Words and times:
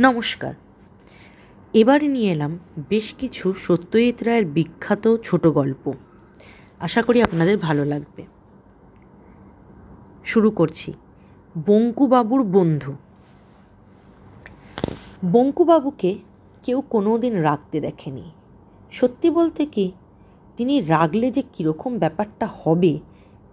নমস্কার। 0.00 0.54
এবারে 1.74 2.08
নিয়ে 2.08 2.32
এলাম 2.32 2.58
বেশ 2.88 3.14
কিছু 3.18 3.54
সত্যজিৎ 3.54 4.22
রায়ের 4.22 4.44
বিখ্যাত 4.44 5.16
ছোট 5.24 5.46
গল্প। 5.46 5.92
আশা 6.80 7.02
করি 7.02 7.22
আপনাদের 7.22 7.58
ভালো 7.58 7.84
লাগবে। 7.84 8.26
শুরু 10.24 10.50
করছি। 10.50 10.92
বঙ্কুবাবুর 11.66 12.44
বন্ধু। 12.44 12.94
বঙ্কুবাবুকে 15.32 16.18
কেউ 16.62 16.80
কোনো 16.80 17.18
দিন 17.18 17.34
রাগতে 17.34 17.80
দেখেনি। 17.80 18.30
সত্যি 18.90 19.30
বলতে 19.30 19.66
কি, 19.66 19.92
তিনি 20.56 20.80
রাগলে 20.80 21.30
যে 21.30 21.42
কীরকম 21.52 21.98
ব্যাপারটা 21.98 22.48
হবে, 22.64 22.98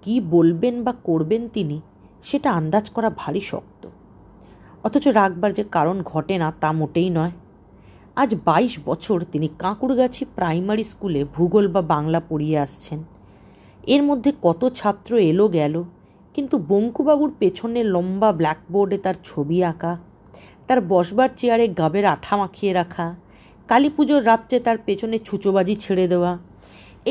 কি 0.02 0.22
বলবেন 0.22 0.84
বা 0.84 0.94
করবেন 1.04 1.48
তিনি, 1.48 1.82
সেটা 2.24 2.52
আন্দাজ 2.52 2.90
করা 2.90 3.12
ভারী 3.18 3.40
শক্ত। 3.40 3.90
অথচ 4.84 5.06
রাগবার 5.20 5.52
যে 5.58 5.64
কারণ 5.76 5.98
ঘটে 6.12 6.36
না 6.42 6.48
তা 6.62 6.70
মোটেই 6.80 7.10
নয়। 7.18 7.34
আজ 8.22 8.30
বাইশ 8.48 8.74
বছর 8.88 9.18
তিনি 9.32 9.48
কাঁকুড়গাছি 9.62 10.22
প্রাইমারি 10.38 10.86
স্কুলে 10.92 11.22
ভূগোল 11.36 11.66
বা 11.76 11.82
বাংলা 11.94 12.20
পড়িয়ে 12.30 12.58
আসছেন। 12.66 13.00
এর 13.94 14.02
মধ্যে 14.10 14.32
কত 14.42 14.62
ছাত্র 14.80 15.12
এলো 15.32 15.46
গেল, 15.58 15.76
কিন্তু 16.36 16.56
বঙ্কুবাবুর 16.72 17.32
পেছনে 17.42 17.80
লম্বা 17.94 18.30
ব্ল্যাকবোর্ডে 18.40 18.98
তার 19.06 19.18
ছবি 19.30 19.58
আঁকা, 19.72 19.94
তার 20.68 20.80
বসবার 20.92 21.30
চেয়ারে 21.40 21.66
গাবের 21.80 22.06
আঠা 22.06 22.36
মাখিয়ে 22.38 22.72
রাখা 22.74 23.08
কালী 23.70 23.90
পুজোর 23.96 24.22
রাত্রে 24.30 24.58
তার 24.66 24.78
পেছনে 24.86 25.18
ছুচোবাজি 25.28 25.76
ছেড়ে 25.84 26.06
দেওয়া, 26.08 26.32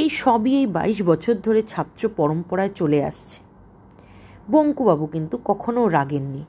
এই 0.01 0.09
সবই 0.21 0.53
এই 0.61 0.67
বাইশ 0.77 0.99
বছর 1.11 1.35
ধরে 1.47 1.61
ছাত্র 1.73 2.03
পরম্পরায় 2.19 2.73
চলে 2.81 2.99
আসছে। 3.11 3.37
বঙ্কুবাবু 4.51 5.05
কিন্তু 5.15 5.37
কখনও 5.45 5.85
রাগেননি। 5.97 6.43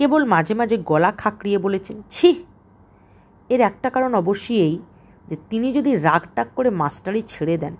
কেবল 0.00 0.24
মাঝে 0.24 0.54
মাঝে 0.54 0.76
গলা 0.90 1.10
খাকড়িয়ে 1.12 1.58
বলেছেন, 1.58 1.96
ছি। 2.10 2.30
এর 3.50 3.60
একটা 3.60 3.90
কারণ 3.90 4.14
অবশ্যই 4.14 4.58
এই 4.58 4.78
যে 5.28 5.36
তিনি 5.50 5.72
যদি 5.72 5.96
রাগ 5.96 6.22
টাগ 6.34 6.48
করে 6.56 6.70
মাস্টারি 6.70 7.22
ছেড়ে 7.28 7.56
দেন, 7.58 7.74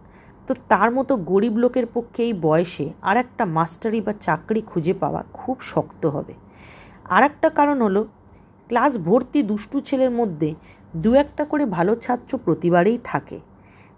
তো 0.46 0.54
তার 0.68 0.88
মতো 0.92 1.12
গরিব 1.16 1.54
লোকের 1.56 1.86
পক্ষে 1.94 2.20
এই 2.22 2.32
বয়সে 2.32 2.86
আর 3.02 3.16
একটা 3.16 3.44
মাস্টারি 3.44 4.00
বা 4.00 4.12
চাকরি 4.20 4.60
খুঁজে 4.60 4.92
পাওয়া 4.92 5.24
খুব 5.32 5.56
শক্ত 5.60 6.02
হবে। 6.06 6.34
আর 7.04 7.22
একটা 7.22 7.48
কারণ 7.48 7.82
হলো, 7.82 8.02
ক্লাস 8.68 8.92
ভর্তি 8.98 9.42
দুষ্টু 9.42 9.80
ছেলের 9.80 10.10
মধ্যে 10.10 10.54
দু 10.96 11.14
একটা 11.14 11.44
করে 11.44 11.64
ভালো 11.66 11.92
ছাত্র 11.96 12.38
প্রতিবারেই 12.38 12.98
থাকে। 13.04 13.40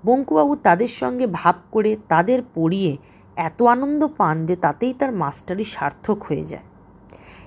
বঙ্কুবাবু 0.04 0.56
তাদের 0.56 0.90
সঙ্গে 1.00 1.26
ভাব 1.26 1.56
করে 1.72 1.96
তাদের 2.08 2.42
পড়িয়ে 2.54 2.96
এত 3.36 3.62
আনন্দ 3.62 4.06
পান 4.18 4.36
যে 4.46 4.56
তাতেই 4.56 4.92
তার 4.92 5.12
মাস্টারি 5.12 5.64
সার্থক 5.64 6.22
হয়ে 6.22 6.44
যায়। 6.44 6.66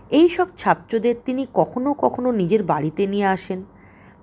এই 0.09 0.29
সব 0.29 0.47
ছাত্রদের 0.57 1.15
তিনি 1.25 1.47
কখনো 1.53 1.93
কখনো 1.93 2.31
নিজের 2.31 2.63
বাড়িতে 2.63 3.07
নিয়ে 3.07 3.25
আসেন। 3.25 3.63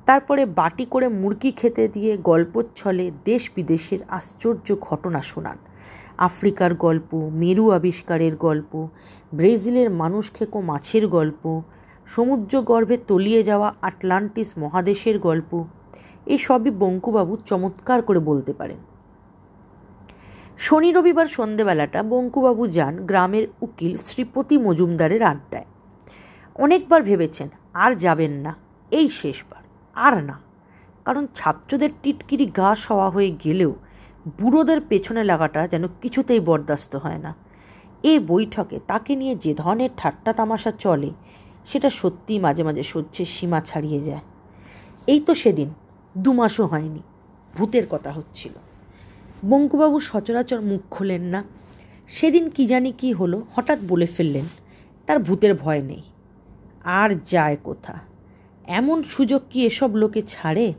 তারপরে 0.07 0.47
বাটি 0.47 0.85
করে 0.85 1.09
মুরগি 1.09 1.53
খেতে 1.53 1.89
দিয়ে 1.89 2.17
গল্পচ্ছলে 2.17 3.11
দেশ 3.25 3.51
বিদেশের 3.57 3.99
আশ্চর্য 4.09 4.77
ঘটনা 4.81 5.23
শোনান। 5.23 5.59
আফ্রিকার 6.19 6.75
গল্প, 6.75 7.31
মেরু 7.33 7.71
আবিষ্কারের 7.71 8.37
গল্প, 8.37 8.89
ব্রাজিলের 9.35 9.91
মানুষ 9.91 10.33
খেকো 10.33 10.61
মাছের 10.61 11.09
গল্প, 11.09 11.63
সমুদ্র 12.07 12.63
গর্ভে 12.63 12.99
তলিয়ে 13.09 13.43
যাওয়া 13.43 13.75
আটলান্টিস 13.83 14.59
মহাদেশের 14.59 15.19
গল্প 15.19 15.65
এই 16.27 16.39
সবই 16.39 16.71
বঙ্কুবাবু 16.71 17.37
চমৎকার 17.37 18.03
করে 18.03 18.19
বলতে 18.19 18.53
পারেন। 18.53 18.77
শনি 20.59 20.93
রবিবার 20.93 21.27
সন্ধেবেলাটা 21.27 22.03
বঙ্কুবাবু 22.03 22.67
যান 22.67 23.07
গ্রামের 23.07 23.47
উকিল 23.61 23.97
শ্রীপতি 23.97 24.59
মজুমদারের 24.59 25.23
আড্ডায়। 25.23 25.65
অনেকবার 26.55 27.03
ভেবেছেন, 27.03 27.49
আর 27.75 27.95
যাবেন 27.95 28.33
না। 28.33 28.55
এই 28.91 29.09
শেষবার, 29.09 29.63
আর 29.95 30.25
না। 30.25 30.41
কারণ 31.05 31.27
ছাত্রদের 31.35 31.91
টিটকিরি 32.03 32.47
গা 32.47 32.75
সওয়া 32.75 33.11
হয়ে 33.11 33.31
গেলেও 33.45 33.75
বুড়োদের 34.39 34.81
পেছনে 34.81 35.25
লাগাটা 35.25 35.69
যেন 35.69 35.89
কিছুতেই 36.03 36.41
বরদাস্ত 36.41 36.97
হয় 36.97 37.19
না। 37.19 37.35
এ 38.03 38.21
বৈঠকে 38.21 38.81
তাকে 38.87 39.17
নিয়ে 39.17 39.37
যে 39.37 39.55
ধরনের 39.55 39.91
ঠাট্টা 39.97 40.33
তামাশা 40.33 40.73
চলে, 40.79 41.11
সেটা 41.67 41.91
সত্যিই 41.91 42.39
মাঝে 42.39 42.63
মাঝে 42.63 42.83
সহ্যের 42.83 43.27
সীমা 43.27 43.61
ছাড়িয়ে 43.61 44.01
যায়। 44.01 44.21
এই 45.07 45.21
তো 45.21 45.35
সেদিন, 45.35 45.75
দু 46.19 46.33
মাসও 46.33 46.67
হয়নি, 46.67 47.03
ভূতের 47.55 47.83
কথা 47.91 48.13
হচ্ছিল। 48.13 48.53
বঙ্কুবাবু 49.45 50.01
সচরাচর 50.01 50.61
মুখ 50.61 50.81
খোলেন 50.91 51.23
না। 51.23 51.45
সেদিন 52.07 52.51
কি 52.51 52.67
জানি 52.67 52.93
কি 52.93 53.13
হলো, 53.13 53.43
হঠাৎ 53.57 53.79
বলে 53.89 54.07
ফেললেন, 54.07 54.45
তার 55.07 55.19
ভূতের 55.19 55.55
ভয় 55.55 55.83
নেই। 55.83 56.03
আর 56.85 57.15
যায় 57.27 57.57
কোথা? 57.65 57.99
এমন 58.67 59.03
সুযোগ 59.03 59.43
কি 59.51 59.67
এসব 59.67 59.97
লোকে 59.97 60.23
ছাড়ে? 60.23 60.73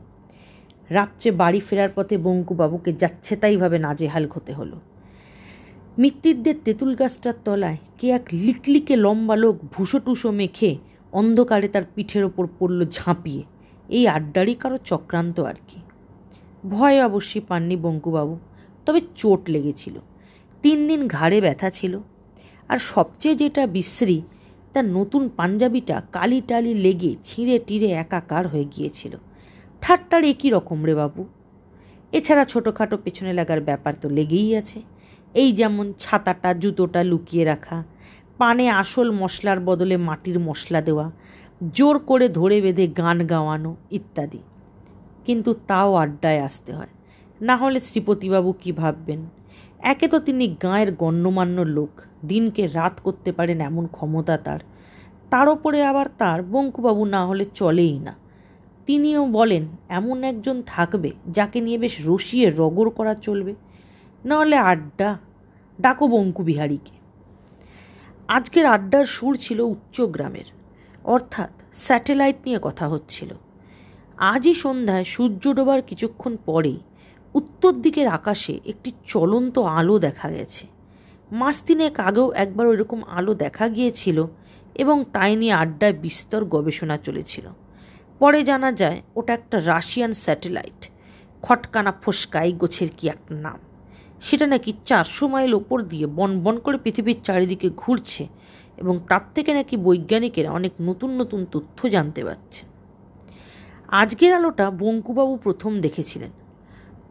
রাত্রে 0.89 1.31
বাড়ি 1.31 1.59
ফেরার 1.59 1.89
পথে 1.95 2.17
বঙ্কুবাবুকে 2.17 2.93
যাচ্ছে 2.93 3.35
তাইভাবে 3.35 3.79
নাজেহাল 3.79 4.27
হতে 4.33 4.53
হলো। 4.53 4.79
মৃত্যুদের 5.97 6.55
তেঁতুল 6.65 6.95
গাছটার 6.95 7.33
তলায় 7.45 7.77
কে 7.97 8.09
এক 8.09 8.21
লিকলিকে 8.31 8.95
লম্বা 8.95 9.35
লোক 9.35 9.57
ভুসো 9.71 9.99
টুসো 9.99 10.31
মেখে 10.31 10.77
অন্ধকারে 11.11 11.67
তার 11.67 11.83
পিঠের 11.95 12.23
ওপর 12.23 12.47
পড়ল 12.59 12.85
ঝাঁপিয়ে। 12.91 13.43
এই 13.89 14.07
আড্ডারই 14.07 14.55
কারও 14.55 14.77
চক্রান্ত 14.77 15.39
আর 15.39 15.53
কি? 15.67 15.81
ভয় 16.69 17.05
অবশ্যই 17.05 17.41
পাননি 17.41 17.75
বঙ্কুবাবু, 17.75 18.39
তবে 18.85 19.01
চোট 19.15 19.49
লেগেছিল। 19.49 19.99
তিন 20.61 20.87
দিন 20.87 21.07
ঘাড়ে 21.07 21.41
ব্যথা 21.41 21.69
ছিল। 21.69 21.99
আর 22.69 22.77
সবচেয়ে 22.77 23.35
যেটা 23.35 23.67
বিশ্রী 23.67 24.21
তার 24.73 24.85
নতুন 24.85 25.29
পাঞ্জাবিটা 25.29 26.01
কালি 26.11 26.41
টালি 26.47 26.73
লেগে 26.73 27.16
ছিঁড়ে 27.23 27.59
টিড়ে 27.59 27.88
একাকার 27.91 28.47
হয়ে 28.47 28.66
গিয়েছিল। 28.66 29.17
ঠাট্টার 29.81 30.23
একই 30.23 30.50
রকম 30.50 30.85
রে 30.85 30.95
বাবু। 30.95 31.25
এছাড়া 32.11 32.45
ছোটোখাটো 32.45 32.97
পেছনে 32.97 33.33
লাগার 33.33 33.62
ব্যাপার 33.62 33.94
তো 34.01 34.09
লেগেই 34.09 34.56
আছে। 34.56 34.81
এই 35.33 35.51
যেমন 35.51 35.94
ছাতাটা, 36.00 36.53
জুতোটা 36.53 37.03
লুকিয়ে 37.03 37.45
রাখা, 37.45 37.83
পানে 38.38 38.69
আসল 38.69 39.12
মশলার 39.12 39.59
বদলে 39.59 39.97
মাটির 39.97 40.39
মশলা 40.39 40.81
দেওয়া, 40.81 41.12
জোর 41.73 42.00
করে 42.00 42.29
ধরে 42.29 42.62
বেঁধে 42.62 42.88
গান 42.88 43.28
গাওয়ানো 43.28 43.75
ইত্যাদি। 43.91 44.39
কিন্তু 45.25 45.56
তাও 45.67 45.94
আড্ডায় 45.94 46.39
আসতে 46.39 46.73
হয়। 46.73 46.88
না 47.41 47.57
হলে 47.57 47.79
শ্রীপতিবাবু 47.79 48.53
কী 48.53 48.72
ভাববেন? 48.72 49.25
একে 49.83 50.07
তো 50.07 50.19
তিনি 50.19 50.55
গাঁয়ের 50.63 50.95
গণ্যমান্য 50.95 51.61
লোক, 51.61 52.01
দিনকে 52.25 52.67
রাত 52.67 52.99
করতে 53.03 53.31
পারেন 53.31 53.61
এমন 53.61 53.88
ক্ষমতা 53.88 54.38
তার। 54.38 54.59
তার 55.29 55.49
ওপরে 55.49 55.83
আবার 55.83 56.05
তার 56.17 56.44
বঙ্কুবাবু 56.44 57.05
না 57.05 57.25
হলে 57.25 57.45
চলেই 57.45 57.99
না। 57.99 58.16
তিনিও 58.85 59.25
বলেন, 59.25 59.67
এমন 59.89 60.23
একজন 60.23 60.63
থাকবে 60.66 61.11
যাকে 61.27 61.61
নিয়ে 61.61 61.77
বেশ 61.77 61.95
রসিয়ে 62.05 62.49
রগর 62.49 62.89
করা 62.89 63.13
চলবে। 63.16 63.55
নাহলে 64.25 64.57
আড্ডা, 64.57 65.17
ডাকো 65.81 66.07
বঙ্কু 66.07 66.44
বিহারীকে। 66.44 66.95
আজকের 68.27 68.65
আড্ডার 68.65 69.05
সুর 69.05 69.35
ছিল 69.35 69.59
উচ্চগ্রামের 69.59 70.47
অর্থাৎ 71.03 71.50
স্যাটেলাইট 71.73 72.35
নিয়ে 72.45 72.59
কথা 72.61 72.88
হচ্ছিল। 72.88 73.33
আজই 74.17 74.53
সন্ধ্যায় 74.53 75.03
সূর্য 75.03 75.53
ডোবার 75.53 75.81
কিছুক্ষণ 75.81 76.38
পরেই 76.45 76.79
উত্তর 77.35 77.73
দিকের 77.73 78.07
আকাশে 78.07 78.59
একটি 78.66 78.91
চলন্ত 79.05 79.59
আলো 79.59 79.99
দেখা 79.99 80.31
গেছে। 80.31 80.67
মাস 81.31 81.61
তিনেক 81.61 81.99
আগেও 81.99 82.31
একবার 82.31 82.67
ওইরকম 82.67 83.03
আলো 83.07 83.33
দেখা 83.33 83.67
গিয়েছিল 83.67 84.25
এবং 84.75 85.03
তাই 85.13 85.35
নিয়ে 85.35 85.53
আড্ডায় 85.53 85.94
বিস্তর 85.94 86.45
গবেষণা 86.45 86.97
চলেছিল। 86.97 87.47
পরে 88.19 88.44
জানা 88.44 88.71
যায়, 88.71 89.01
ওটা 89.16 89.33
একটা 89.33 89.59
রাশিয়ান 89.66 90.13
স্যাটেলাইট। 90.13 90.89
খটকানা 91.41 91.94
ফোসকা 92.01 92.44
এই 92.44 92.53
গোছের 92.53 92.88
কি 92.97 93.09
একটা 93.09 93.35
নাম? 93.35 93.59
সেটা 94.21 94.47
নাকি 94.47 94.73
চারশো 94.85 95.27
মাইল 95.27 95.53
ওপর 95.53 95.81
দিয়ে 95.81 96.07
বন 96.07 96.39
বন 96.39 96.59
করে 96.59 96.77
পৃথিবীর 96.77 97.15
চারিদিকে 97.23 97.69
ঘুরছে 97.77 98.27
এবং 98.77 99.00
তার 99.09 99.21
থেকে 99.35 99.53
নাকি 99.53 99.77
বৈজ্ঞানিকেরা 99.77 100.51
অনেক 100.51 100.71
নতুন 100.81 101.21
নতুন 101.21 101.45
তথ্য 101.51 101.89
জানতে 101.89 102.23
পারছে। 102.23 102.65
আজকের 103.88 104.33
আলোটা 104.33 104.71
বঙ্কুবাবু 104.71 105.38
প্রথম 105.38 105.81
দেখেছিলেন। 105.81 106.30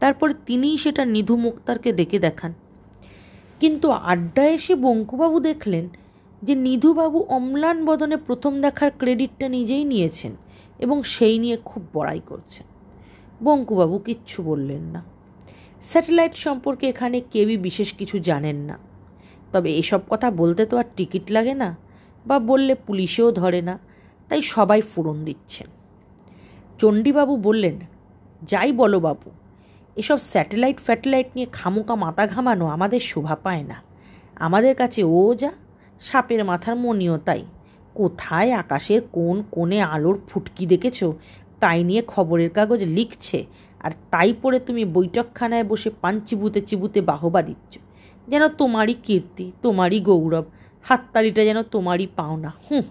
তারপরে 0.02 0.32
তিনিই 0.46 0.76
সেটা 0.76 1.02
নিধু 1.04 1.34
মুক্তারকে 1.37 1.90
ডেকে 1.93 2.19
দেখান। 2.19 2.52
কিন্তু 3.60 3.87
আড্ডায় 3.90 4.54
এসে 4.58 4.75
বঙ্কুবাবু 4.75 5.40
দেখলেন 5.40 5.84
যে 6.43 6.54
নিধুবাবু 6.66 7.19
অম্লান 7.38 7.78
বদনে 7.84 8.16
প্রথম 8.16 8.52
দেখার 8.60 8.90
ক্রেডিটটা 8.99 9.46
নিজেই 9.49 9.84
নিয়েছেন 9.84 10.32
এবং 10.78 11.02
সেই 11.14 11.37
নিয়ে 11.38 11.56
খুব 11.64 11.82
বড়াই 11.93 12.20
করছেন। 12.26 12.66
বঙ্কুবাবু 13.43 13.96
কিচ্ছু 13.99 14.38
বললেন 14.43 14.82
না। 14.94 15.00
স্যাটেলাইট 15.90 16.34
সম্পর্কে 16.34 16.84
এখানে 16.88 17.19
কেউই 17.32 17.56
বিশেষ 17.56 17.88
কিছু 17.94 18.16
জানেন 18.19 18.58
না। 18.69 18.76
তবে 19.52 19.70
এসব 19.82 20.00
কথা 20.08 20.28
বলতে 20.31 20.62
তো 20.66 20.75
আর 20.76 20.88
টিকিট 20.96 21.25
লাগে 21.31 21.55
না 21.55 21.70
বা 22.26 22.37
বললে 22.50 22.75
পুলিশেও 22.87 23.28
ধরে 23.32 23.60
না, 23.62 23.75
তাই 24.28 24.43
সবাই 24.55 24.81
ফোড়ন 24.81 25.16
দিচ্ছেন। 25.25 25.69
চণ্ডীবাবু 26.78 27.34
বললেন, 27.37 27.76
যাই 28.43 28.70
বলো 28.72 29.00
বাবু। 29.00 29.28
এসব 29.96 30.18
স্যাটেলাইট 30.18 30.78
ফ্যাটেলাইট 30.80 31.26
নিয়ে 31.34 31.48
খামোকা 31.52 31.94
মাথা 31.94 32.26
ঘামানো 32.26 32.66
আমাদের 32.66 33.00
শোভা 33.00 33.36
পায় 33.36 33.62
না। 33.62 33.82
আমাদের 34.36 34.74
কাছে 34.74 35.04
ও 35.04 35.34
যা 35.34 35.50
সাপের 36.00 36.44
মাথার 36.44 36.76
মনিও 36.76 37.18
তাই। 37.18 37.44
কোথায় 37.94 38.52
আকাশের 38.52 39.00
কোন 39.12 39.42
কোণে 39.50 39.82
আলোর 39.82 40.20
ফুটকি 40.28 40.66
দেখেছ? 40.66 41.04
তাই 41.60 41.84
নিয়ে 41.84 42.02
খবরের 42.06 42.50
কাগজ 42.50 42.84
লিখছে, 42.84 43.46
আর 43.80 43.90
তাই 44.10 44.32
পরে 44.32 44.58
তুমি 44.58 44.84
বৈঠকখানায় 44.84 45.64
বসে 45.64 45.90
পান 46.00 46.20
চিবুতে 46.20 46.60
চিবুতে 46.60 47.00
বাহবা 47.00 47.42
দিচ্ছ। 47.42 47.78
যেন 48.28 48.48
তোমারই 48.48 48.94
কীর্তি, 48.94 49.52
তোমারই 49.62 50.00
গৌরব, 50.00 50.44
হাততালিটা 50.82 51.44
যেন 51.44 51.62
তোমারই 51.62 52.06
পাওনা। 52.16 52.52
হুঁ। 52.70 52.82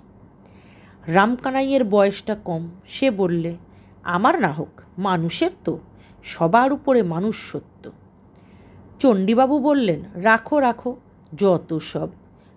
রামকানাইয়ের 1.07 1.83
বয়সটা 1.83 2.35
কম, 2.35 2.69
সে 2.87 3.11
বললে, 3.11 3.57
আমার 4.03 4.39
না 4.39 4.51
হোক, 4.51 4.81
মানুষের 4.97 5.49
তো। 5.63 5.79
সবার 6.23 6.73
উপরে 6.73 7.03
মানুষ 7.03 7.51
সত্য। 7.51 7.91
চণ্ডীবাবু 8.99 9.59
বললেন, 9.59 10.03
রাখো 10.13 10.59
রাখো, 10.59 10.95
যত 11.33 11.77
সব। 11.77 12.09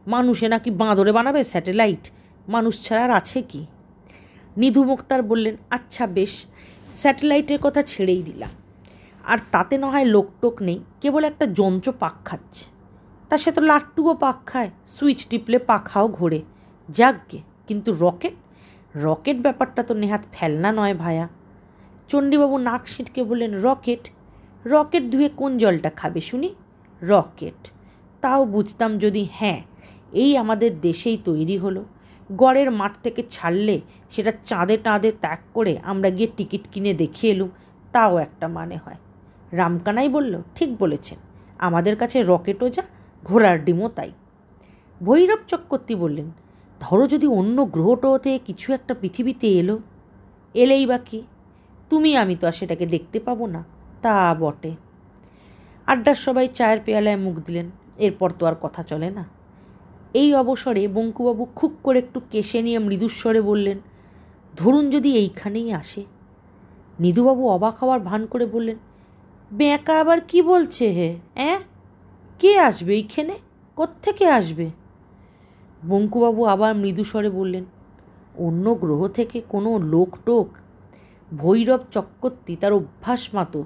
মানুষে 0.06 0.48
নাকি 0.48 0.70
বাঁদরে 0.70 1.12
বানাবে 1.12 1.44
স্যাটেলাইট? 1.44 2.10
মানুষ 2.48 2.84
ছাড়া 2.84 3.04
আর 3.04 3.10
আছে 3.10 3.42
কি? 3.42 3.66
নিধু 4.56 4.84
মুক্তার 4.84 5.22
বললেন 5.22 5.56
আচ্ছা 5.70 6.06
বেশ, 6.06 6.46
স্যাটেলাইটের 7.00 7.58
কথা 7.62 7.82
ছেড়েই 7.82 8.22
দিলাম। 8.22 8.50
আর 9.24 9.38
তাতে 9.52 9.78
না 9.78 9.90
হয় 9.90 10.04
লোকটোক 10.04 10.62
নেই, 10.62 10.80
কেবল 11.00 11.24
একটা 11.24 11.46
যন্ত্র 11.46 11.92
পাক 11.92 12.14
খাচ্ছে। 12.24 12.64
তা 13.28 13.38
সে 13.38 13.52
তো 13.52 13.60
লাট্টুও 13.60 14.14
পাক 14.14 14.36
খায়, 14.46 14.70
সুইচ 14.86 15.26
টিপলে 15.26 15.58
পাখাও 15.58 16.08
ঘোরে। 16.08 16.42
যাকগে 16.88 17.38
কিন্তু 17.66 17.92
রকেট? 17.92 18.32
রকেট 18.96 19.40
ব্যাপারটা 19.40 19.82
তো 19.82 19.94
নেহাত 19.94 20.20
ফেলনা 20.32 20.72
নয় 20.72 20.94
ভায়া। 20.94 21.28
চণ্ডীবাবু 22.08 22.58
নাক 22.58 22.82
ছিটকে 22.86 23.24
বললেন, 23.24 23.62
রকেট 23.62 24.08
রকেট 24.66 25.04
ধুয়ে 25.10 25.28
কোন 25.36 25.58
জলটা 25.58 25.90
খাবে 25.90 26.20
শুনি? 26.20 26.54
রকেট। 27.02 27.70
তাও 28.20 28.44
বুঝতাম 28.44 28.98
যদি 28.98 29.28
হ্যাঁ 29.32 29.60
এই 30.12 30.36
আমাদের 30.36 30.80
দেশেই 30.80 31.18
তৈরি 31.24 31.56
হলো। 31.56 31.84
গড়ের 32.32 32.70
মাঠ 32.70 32.92
থেকে 33.02 33.22
ছাড়লে 33.30 33.80
সেটা 34.10 34.32
চাঁদে 34.44 34.76
টাঁদে 34.76 35.12
ত্যাগ 35.12 35.38
করে 35.54 35.78
আমরা 35.84 36.10
গিয়ে 36.10 36.28
টিকিট 36.36 36.68
কিনে 36.72 36.94
দেখে 36.94 37.28
এলুম, 37.28 37.50
তাও 37.92 38.16
একটা 38.16 38.48
মানে 38.48 38.76
হয়। 38.76 38.96
রামকানাই 39.52 40.08
বলল, 40.08 40.42
ঠিক 40.54 40.78
বলেছেন, 40.78 41.18
আমাদের 41.58 41.96
কাছে 41.96 42.22
রকেটও 42.22 42.68
যা, 42.68 42.82
ঘোড়ার 43.24 43.64
ডিমও 43.64 43.88
তাই। 43.88 44.12
ভৈরব 45.00 45.38
চক্রবর্তী 45.48 45.94
বললেন, 45.94 46.30
ধরো 46.80 47.06
যদি 47.06 47.26
অন্য 47.26 47.64
গ্রহটতে 47.64 48.38
কিছু 48.44 48.72
একটা 48.72 48.94
পৃথিবীতে 48.94 49.46
এলো, 49.46 49.78
এলেই 50.54 50.86
বা 50.86 50.98
কি? 50.98 51.22
তুমি, 51.90 52.16
আমি 52.16 52.36
তো 52.36 52.46
আর 52.46 52.52
সেটাকে 52.52 52.86
দেখতে 52.86 53.20
পাবো 53.20 53.46
না। 53.46 53.64
তা 54.02 54.34
বটে। 54.40 54.72
আড্ডার 55.86 56.14
সবাই 56.14 56.48
চায়ের 56.48 56.80
পেয়ালায় 56.84 57.16
মুখ 57.16 57.34
দিলেন। 57.34 57.70
এরপর 57.98 58.30
তো 58.30 58.46
আর 58.46 58.54
কথা 58.60 58.82
চলে 58.82 59.10
না। 59.10 59.24
এই 60.14 60.34
অবসরে 60.34 60.88
বঙ্কুবাবু 60.88 61.44
খুব 61.44 61.76
করে 61.82 61.98
একটু 61.98 62.20
কেশে 62.30 62.62
নিয়ে 62.62 62.78
মৃদুস্বরে 62.78 63.40
বললেন, 63.40 63.78
ধরুন 64.54 64.90
যদি 64.90 65.16
এইখানেই 65.16 65.72
আসে। 65.72 66.04
নিধুবাবু 67.00 67.48
অবাক 67.48 67.74
হওয়ার 67.78 68.00
ভান 68.00 68.26
করে 68.26 68.46
বললেন, 68.46 68.76
বেঁকা 69.52 70.00
আবার 70.00 70.20
কি 70.20 70.42
বলছে 70.42 70.88
হে, 70.88 71.18
অ্যাঁ? 71.34 71.58
কে 72.38 72.58
আসবে 72.58 72.94
এইখানে? 72.94 73.34
কোত্থেকে 73.76 74.26
আসবে? 74.28 74.70
বঙ্কুবাবু 75.88 76.44
আবার 76.44 76.74
মৃদুস্বরে 76.74 77.30
বললেন, 77.30 77.64
অন্য 78.38 78.74
গ্রহ 78.74 79.08
থেকে 79.08 79.42
কোনো 79.48 79.78
লোক 79.78 80.18
টোক 80.24 80.48
ভৈরব 81.36 81.80
চক্রবর্তী 81.90 82.56
তার 82.56 82.72
অভ্যাস 82.72 83.28
মাতো। 83.34 83.64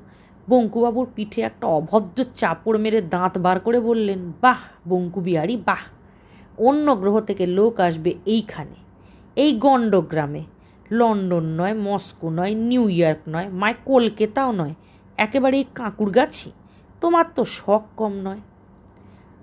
বঙ্কুবাবুর 0.51 1.09
পিঠে 1.15 1.43
একটা 1.43 1.67
অভদ্র 1.67 2.25
চাপড় 2.37 2.79
মেরে 2.79 3.01
দাঁত 3.01 3.39
বার 3.39 3.61
করে 3.61 3.81
বললেন, 3.81 4.33
বাহ, 4.41 4.59
বঙ্কু 4.89 5.21
বিহারি, 5.21 5.57
বাহ। 5.57 5.79
অন্য 6.59 6.97
গ্রহ 6.97 7.21
থেকে 7.21 7.47
লোক 7.47 7.81
আসবে 7.81 8.15
এইখানে। 8.27 8.75
এই 9.37 9.53
গণ্ডগ্রামে। 9.53 10.43
লন্ডন 10.91 11.45
নয়, 11.45 11.75
মস্কো 11.75 12.31
নয়, 12.31 12.55
নিউ 12.55 12.89
ইয়র্ক 12.89 13.19
নয়, 13.29 13.49
মায় 13.49 13.75
কলকাতাও 13.85 14.53
নয় 14.53 14.75
একেবারে 15.17 15.57
এই 15.57 15.65
কাঁকুর 15.75 16.11
গাছি 16.11 16.53
তোমার 17.01 17.25
তো 17.35 17.45
শখ 17.45 17.83
কম 17.97 18.13
নয়। 18.13 18.41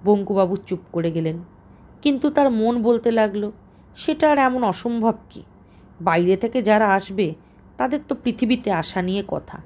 বঙ্কুবাবু 0.05 0.55
চুপ 0.55 0.79
করে 0.91 1.11
গেলেন। 1.11 1.37
কিন্তু 2.01 2.29
তার 2.29 2.51
মন 2.51 2.83
বলতে 2.83 3.11
লাগল, 3.11 3.51
সেটা 3.95 4.31
আর 4.31 4.37
এমন 4.37 4.63
অসম্ভব 4.63 5.13
কি? 5.29 5.43
বাইরে 6.01 6.37
থেকে 6.37 6.61
যারা 6.61 6.89
আসবে 6.89 7.35
তাদের 7.77 7.99
তো 8.07 8.15
পৃথিবীতে 8.23 8.69
আসা 8.71 9.01
নিয়ে 9.01 9.23
কথা। 9.27 9.57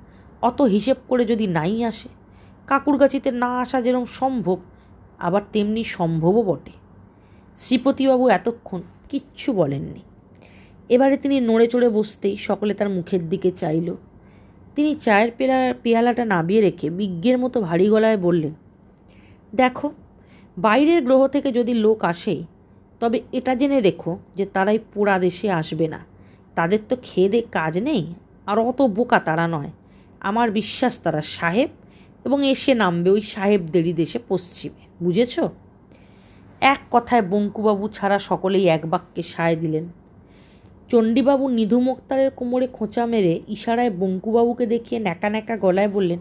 অত 0.41 0.61
হিসেব 0.61 0.97
করে 1.07 1.25
যদি 1.25 1.47
নাই 1.47 1.83
আসে, 1.83 2.09
কাকুরগাছিতে 2.67 3.31
না 3.31 3.49
আসা 3.63 3.77
যেরকম 3.81 4.05
সম্ভব, 4.05 4.57
আবার 5.19 5.41
তেমনি 5.53 5.83
সম্ভবও 5.83 6.41
বটে। 6.43 6.71
শ্রীপতিবাবু 7.57 8.25
এতক্ষণ 8.29 8.81
কিচ্ছু 9.09 9.53
বলেননি। 9.53 10.01
এবারে 10.89 11.17
তিনি 11.17 11.39
নড়ে 11.39 11.67
চড়ে 11.67 11.89
বসতেই 11.89 12.35
সকলে 12.37 12.73
তার 12.73 12.89
মুখের 12.89 13.21
দিকে 13.29 13.51
চাইল। 13.51 13.87
তিনি 14.75 14.91
চায়ের 14.95 15.31
পেলা, 15.37 15.73
পেয়ালাটা 15.83 16.23
নাবিয়ে 16.25 16.61
রেখে 16.61 16.87
বিজ্ঞের 16.89 17.37
মতো 17.37 17.57
ভারী 17.61 17.87
গলায় 17.89 18.17
বললেন, 18.17 18.53
দেখো, 19.55 19.87
বাইরের 20.57 21.01
গ্রহ 21.03 21.21
থেকে 21.27 21.51
যদি 21.51 21.73
লোক 21.73 21.99
আসে, 22.03 22.35
তবে 22.99 23.17
এটা 23.31 23.55
জেনে 23.55 23.79
রেখো 23.81 24.11
যে 24.35 24.45
তারাই 24.45 24.79
পোড়া 24.93 25.15
দেশে 25.19 25.47
আসবে 25.51 25.87
না। 25.87 25.99
তাদের 26.59 26.81
তো 26.89 26.95
খেয়ে 27.07 27.39
কাজ 27.57 27.73
নেই, 27.87 28.03
আর 28.49 28.57
অত 28.69 28.79
বোকা 28.97 29.19
তারা 29.27 29.45
নয়। 29.55 29.71
আমার 30.29 30.47
বিশ্বাস 30.59 30.93
তারা 31.03 31.21
সাহেব, 31.37 31.69
এবং 32.25 32.39
এসে 32.53 32.71
নামবে 32.81 33.09
ওই 33.15 33.23
সাহেবদেরই 33.33 33.93
দেশে 34.01 34.19
পশ্চিমে। 34.29 34.83
বুঝেছ? 35.03 35.35
এক 36.73 36.81
কথায় 36.91 37.23
বঙ্কুবাবু 37.33 37.85
ছাড়া 37.97 38.17
সকলেই 38.29 38.65
এক 38.75 38.83
বাক্যে 38.93 39.23
সায় 39.33 39.55
দিলেন। 39.63 39.85
চণ্ডীবাবু 40.91 41.45
নিধু 41.57 41.77
মোক্তারের 41.87 42.29
কোমরে 42.39 42.67
খোঁচা 42.77 43.03
মেরে 43.11 43.33
ইশারায় 43.55 43.91
বঙ্কুবাবুকে 44.01 44.65
দেখিয়ে 44.73 44.99
ন্যাকা 45.07 45.29
ন্যাকা 45.33 45.55
গলায় 45.65 45.91
বললেন, 45.95 46.19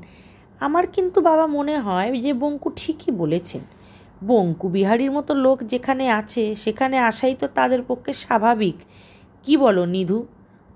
আমার 0.60 0.84
কিন্তু 0.94 1.18
বাবা 1.28 1.46
মনে 1.56 1.74
হয় 1.86 2.08
যে 2.24 2.32
বঙ্কু 2.42 2.68
ঠিকই 2.80 3.10
বলেছেন। 3.22 3.62
বঙ্কু 4.30 4.66
বিহারীর 4.76 5.12
মতো 5.16 5.32
লোক 5.44 5.58
যেখানে 5.72 6.04
আছে, 6.20 6.44
সেখানে 6.64 6.96
আসাই 7.10 7.34
তো 7.40 7.46
তাদের 7.58 7.80
পক্ষে 7.90 8.12
স্বাভাবিক। 8.24 8.78
কি 9.48 9.56
বলো, 9.56 9.86
নিধু? 9.86 10.26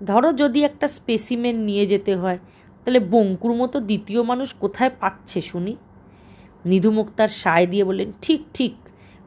ধরো 0.03 0.33
যদি 0.33 0.63
একটা 0.63 0.87
স্পেসিমেন 0.87 1.55
নিয়ে 1.55 1.85
যেতে 1.85 2.15
হয়, 2.15 2.39
তাহলে 2.83 2.99
বঙ্কুর 2.99 3.53
মতো 3.53 3.79
দ্বিতীয় 3.79 4.23
মানুষ 4.23 4.53
কোথায় 4.59 4.91
পাচ্ছে 4.99 5.41
শুনি? 5.41 5.75
নিধু 6.65 6.91
মুক্তার 6.91 7.27
সায় 7.27 7.67
দিয়ে 7.67 7.83
বললেন, 7.83 8.11
ঠিক 8.21 8.41
ঠিক, 8.53 8.73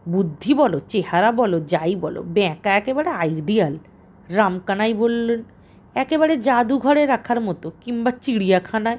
বুদ্ধি 0.08 0.54
বলো, 0.54 0.78
চেহারা 0.88 1.32
বলো, 1.32 1.60
যাই 1.60 1.96
বলো, 1.96 2.22
ব্যাঁকা 2.22 2.70
একেবারে 2.76 3.10
আইডিয়াল 3.10 3.78
রামকানাই 4.28 4.94
বললেন, 4.94 5.42
একেবারে 5.94 6.36
জাদুঘরে 6.36 7.06
রাখার 7.06 7.40
মতো 7.40 7.72
কিংবা 7.80 8.10
চিড়িয়াখানায়। 8.10 8.98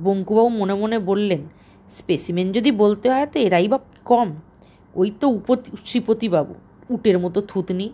বঙ্কুবাবু 0.00 0.48
মনে 0.48 0.74
মনে 0.74 0.98
বললেন 0.98 1.42
স্পেসিমেন 1.88 2.52
যদি 2.52 2.70
বলতে 2.72 3.10
হয় 3.10 3.26
তো 3.26 3.38
এরাই 3.38 3.68
বা 3.68 3.78
কম। 4.04 4.28
ওই 4.94 5.12
তো 5.20 5.28
উপতি, 5.28 5.70
শ্রীপতিবাবু, 5.84 6.54
উটের 6.90 7.18
মতো 7.18 7.40
থুতনি। 7.40 7.92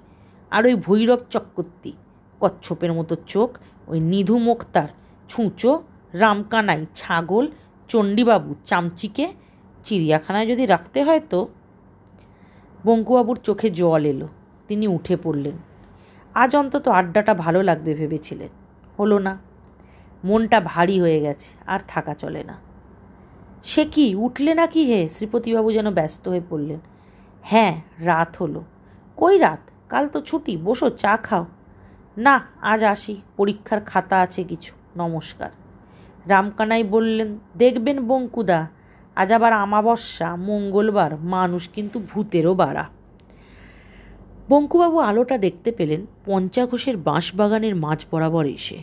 আর 0.50 0.66
ওই 0.66 0.74
ভৈরব 0.74 1.18
চক্রবর্তী, 1.30 1.92
কচ্ছপের 2.40 2.92
মতো 2.92 3.16
চোখ, 3.26 3.58
ওই 3.88 4.00
নিধু 4.00 4.38
মোক্তার, 4.38 4.88
ছুঁচো, 5.28 5.82
রামকানাই, 6.12 6.86
ছাগল, 6.94 7.46
চণ্ডীবাবু, 7.88 8.54
চামচিকে 8.64 9.28
চিড়িয়াখানায় 9.84 10.46
যদি 10.46 10.66
রাখতে 10.66 11.02
হয় 11.02 11.20
তো? 11.30 11.48
বঙ্কুবাবুর 12.84 13.36
চোখে 13.36 13.70
জল 13.70 14.04
এলো, 14.04 14.28
তিনি 14.68 14.86
উঠে 14.86 15.16
পড়লেন। 15.16 15.56
আজ 16.34 16.56
অন্তত 16.56 16.88
আড্ডাটা 16.88 17.34
ভালো 17.34 17.62
লাগবে 17.62 17.94
ভেবেছিলেন। 17.94 18.48
হলো 18.98 19.18
না। 19.18 19.38
মনটা 20.24 20.60
ভারী 20.60 21.00
হয়ে 21.00 21.20
গেছে, 21.20 21.54
আর 21.66 21.80
থাকা 21.88 22.14
চলে 22.14 22.44
না। 22.44 22.58
সে 23.64 23.84
কি, 23.84 24.14
উঠলে 24.14 24.54
না 24.54 24.66
কি 24.66 24.84
হে? 24.84 25.08
শ্রীপতিবাবু 25.08 25.72
যেন 25.72 25.90
ব্যস্ত 25.90 26.28
হয়ে 26.28 26.40
পড়লেন। 26.50 26.80
হ্যাঁ 27.42 27.82
রাত 27.98 28.36
হলো। 28.40 28.64
কই 29.16 29.38
রাত? 29.38 29.70
কাল 29.88 30.08
তো 30.08 30.20
ছুটি, 30.20 30.56
বসো, 30.56 30.90
চা 30.90 31.16
খাও। 31.16 31.46
না, 32.16 32.46
আজ 32.60 32.84
আসি, 32.84 33.20
পরীক্ষার 33.36 33.80
খাতা 33.80 34.20
আছে 34.20 34.44
কিছু, 34.44 34.74
নমস্কার। 34.96 35.50
রামকানাই 36.26 36.84
বললেন, 36.84 37.38
দেখবেন 37.56 38.06
বঙ্কুদা, 38.06 38.68
আজ 39.16 39.32
আবার 39.32 39.52
আমাবস্যা, 39.52 40.36
মঙ্গলবার, 40.36 41.16
মানুষ 41.16 41.68
কিন্তু 41.68 42.00
ভূতেরও 42.10 42.54
বাড়া। 42.54 42.84
বঙ্কুবাবু 44.48 44.98
আলোটা 44.98 45.38
দেখতে 45.38 45.72
পেলেন, 45.72 46.06
পঞ্চাঘোষের 46.26 46.96
বাঁশবাগানের 46.96 47.76
মাঝ 47.76 48.04
বরাবর 48.10 48.46
এসে। 48.46 48.78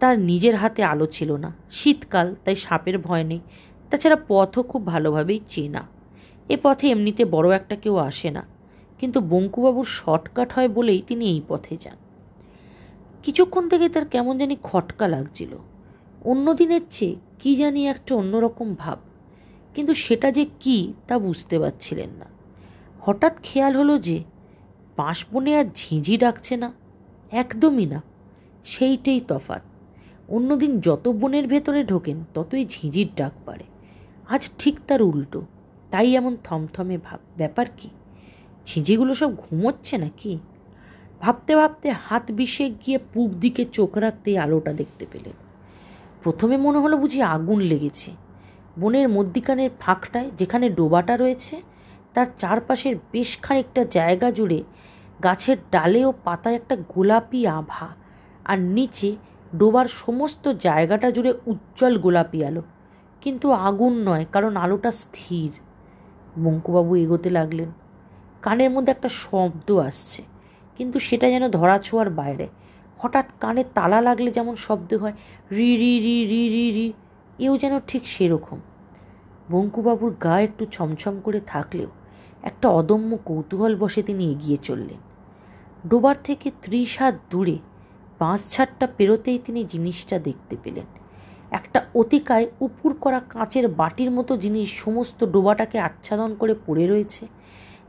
তার 0.00 0.18
নিজের 0.18 0.56
হাতে 0.56 0.82
আলো 0.82 1.06
ছিল 1.06 1.36
না, 1.36 1.52
শীতকাল, 1.70 2.34
তাই 2.44 2.56
সাপের 2.56 2.98
ভয় 2.98 3.24
নেই, 3.24 3.40
তাছাড়া 3.90 4.16
পথও 4.28 4.62
খুব 4.62 4.86
ভালোভাবেই 4.86 5.40
চেনা। 5.48 5.82
এ 6.48 6.56
পথে 6.62 6.90
এমনিতে 6.90 7.24
বড় 7.24 7.54
একটা 7.56 7.76
কেউ 7.76 7.96
আসে 7.96 8.30
না 8.30 8.55
কিন্তু 8.98 9.20
বঙ্কুবাবুর 9.20 9.84
শর্টকাট 9.84 10.52
হয় 10.52 10.68
বলেই 10.68 11.02
তিনি 11.06 11.24
এই 11.24 11.42
পথে 11.48 11.76
যান। 11.80 11.96
কিছুক্ষণ 13.22 13.68
থেকে 13.68 13.88
তার 13.88 14.06
কেমন 14.06 14.38
জানি 14.38 14.56
খটকা 14.62 15.08
লাগছিল। 15.08 15.56
অন্য 16.24 16.54
দিনের 16.54 16.80
চেয়ে 16.90 17.16
কী 17.38 17.56
জানি 17.56 17.86
একটা 17.86 18.14
অন্যরকম 18.14 18.74
ভাব। 18.74 18.98
কিন্তু 19.74 19.94
সেটা 19.94 20.30
যে 20.30 20.46
কি 20.60 20.92
তা 21.08 21.18
বুঝতে 21.18 21.58
পারছিলেন 21.58 22.10
না। 22.10 22.24
হঠাৎ 23.00 23.40
খেয়াল 23.42 23.76
হলো 23.76 23.98
যে 23.98 24.24
বাঁশ 24.96 25.26
বনে 25.32 25.56
আর 25.56 25.64
ঝিঁঝি 25.74 26.16
ডাকছে 26.16 26.56
না। 26.56 26.72
একদমই 27.30 27.86
না। 27.86 28.02
সেইটাই 28.64 29.20
তফাত 29.28 29.62
অন্যদিন 30.28 30.80
যত 30.80 31.08
বনের 31.08 31.48
ভেতরে 31.48 31.84
ঢোকেন, 31.84 32.24
ততই 32.34 32.66
ঝিঁঝির 32.66 33.08
ডাক 33.16 33.32
পারে 33.44 33.64
আজ 34.28 34.50
ঠিক 34.58 34.80
তার 34.86 35.02
উল্টো। 35.02 35.42
তাই 35.90 36.14
এমন 36.14 36.36
থমথমে 36.44 36.98
ভাব। 36.98 37.20
ব্যাপার 37.36 37.66
কি? 37.76 37.88
ঝিঁঝিগুলো 38.66 39.14
সব 39.14 39.30
ঘুমোচ্ছে 39.34 39.98
নাকি? 39.98 40.38
ভাবতে 41.20 41.56
ভাবতে 41.56 41.90
হাত 41.90 42.24
বিষে 42.32 42.70
গিয়ে 42.82 42.98
পূব 43.12 43.32
দিকে 43.34 43.64
চোখ 43.64 43.98
রাখতেই 43.98 44.38
আলোটা 44.38 44.72
দেখতে 44.72 45.06
পেলেন 45.12 45.36
প্রথমে 46.22 46.56
মনে 46.56 46.78
হলো 46.78 46.96
বুঝি 46.96 47.22
আগুন 47.22 47.60
লেগেছে। 47.60 48.10
বনের 48.78 49.08
মধ্যিখানের 49.08 49.70
ফাঁকটায় 49.80 50.30
যেখানে 50.36 50.68
ডোবাটা 50.68 51.16
রয়েছে, 51.16 51.56
তার 52.14 52.26
চারপাশের 52.38 52.96
বেশ 53.12 53.38
খানিকটা 53.42 53.84
জায়গা 53.84 54.30
জুড়ে 54.30 54.62
গাছের 55.24 55.56
ডালে 55.70 56.04
ও 56.04 56.12
পাতায় 56.24 56.54
একটা 56.54 56.76
গোলাপি 56.76 57.46
আভা, 57.46 57.88
আর 58.44 58.58
নিচে 58.58 59.16
ডোবার 59.58 59.86
সমস্ত 59.86 60.48
জায়গাটা 60.48 61.10
জুড়ে 61.10 61.32
উজ্জ্বল 61.46 61.98
গোলাপি 61.98 62.44
আলো। 62.44 62.62
কিন্তু 63.22 63.50
আগুন 63.50 63.92
নয়, 64.08 64.24
কারণ 64.32 64.56
আলোটা 64.56 64.90
স্থির। 64.90 65.50
বঙ্কুবাবু 66.38 66.96
এগোতে 66.96 67.30
লাগলেন। 67.30 67.70
কানের 68.46 68.70
মধ্যে 68.74 68.90
একটা 68.96 69.10
শব্দ 69.24 69.68
আসছে, 69.88 70.20
কিন্তু 70.78 70.96
সেটা 71.06 71.26
যেন 71.34 71.44
ধরা 71.58 71.76
ছোঁয়ার 71.86 72.08
বাইরে। 72.20 72.46
হঠাৎ 73.00 73.26
কানে 73.42 73.62
তালা 73.76 73.98
লাগলে 74.08 74.30
যেমন 74.36 74.54
শব্দ 74.66 74.90
হয়, 75.02 75.16
রি 75.56 75.70
রি 75.82 75.92
রি 76.06 76.16
রি 76.30 76.42
রি 76.54 76.64
রি, 76.76 76.86
এও 77.38 77.54
যেন 77.62 77.74
ঠিক 77.90 78.02
সেরকম। 78.14 78.58
বঙ্কুবাবুর 79.52 80.12
গা 80.24 80.34
একটু 80.48 80.64
ছমছম 80.74 81.14
করে 81.26 81.40
থাকলেও 81.52 81.90
একটা 82.44 82.66
অদম্য 82.80 83.10
কৌতূহল 83.28 83.72
বসে 83.82 84.00
তিনি 84.08 84.24
এগিয়ে 84.34 84.58
চললেন। 84.68 85.00
ডোবার 85.90 86.16
থেকে 86.28 86.48
ত্রিশ 86.62 86.92
হাত 87.00 87.14
দূরে 87.30 87.56
বাঁশ 88.20 88.40
ছাড়টা 88.52 88.86
পেরোতেই 88.96 89.38
তিনি 89.46 89.60
জিনিসটা 89.72 90.16
দেখতে 90.28 90.54
পেলেন। 90.62 90.86
একটা 91.58 91.78
অতিকায় 92.00 92.46
উপুর 92.66 92.90
করা 93.04 93.20
কাঁচের 93.32 93.66
বাটির 93.80 94.10
মতো 94.16 94.32
জিনিস 94.44 94.68
সমস্ত 94.84 95.18
ডোবাটাকে 95.34 95.78
আচ্ছাদন 95.88 96.30
করে 96.40 96.54
পড়ে 96.66 96.84
রয়েছে। 96.92 97.24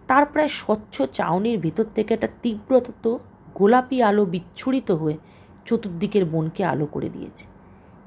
তার 0.07 0.25
প্রায় 0.25 0.51
স্বচ্ছ 0.61 1.01
চাউনির 1.01 1.57
ভিতর 1.59 1.85
থেকে 1.95 2.13
একটা 2.13 2.29
তীব্রত 2.41 2.87
গোলাপি 3.55 3.97
আলো 4.03 4.25
বিচ্ছুরিত 4.25 4.91
হয়ে 4.91 5.17
চতুর্দিকের 5.65 6.25
বনকে 6.25 6.61
আলো 6.65 6.85
করে 6.85 7.09
দিয়েছে। 7.09 7.45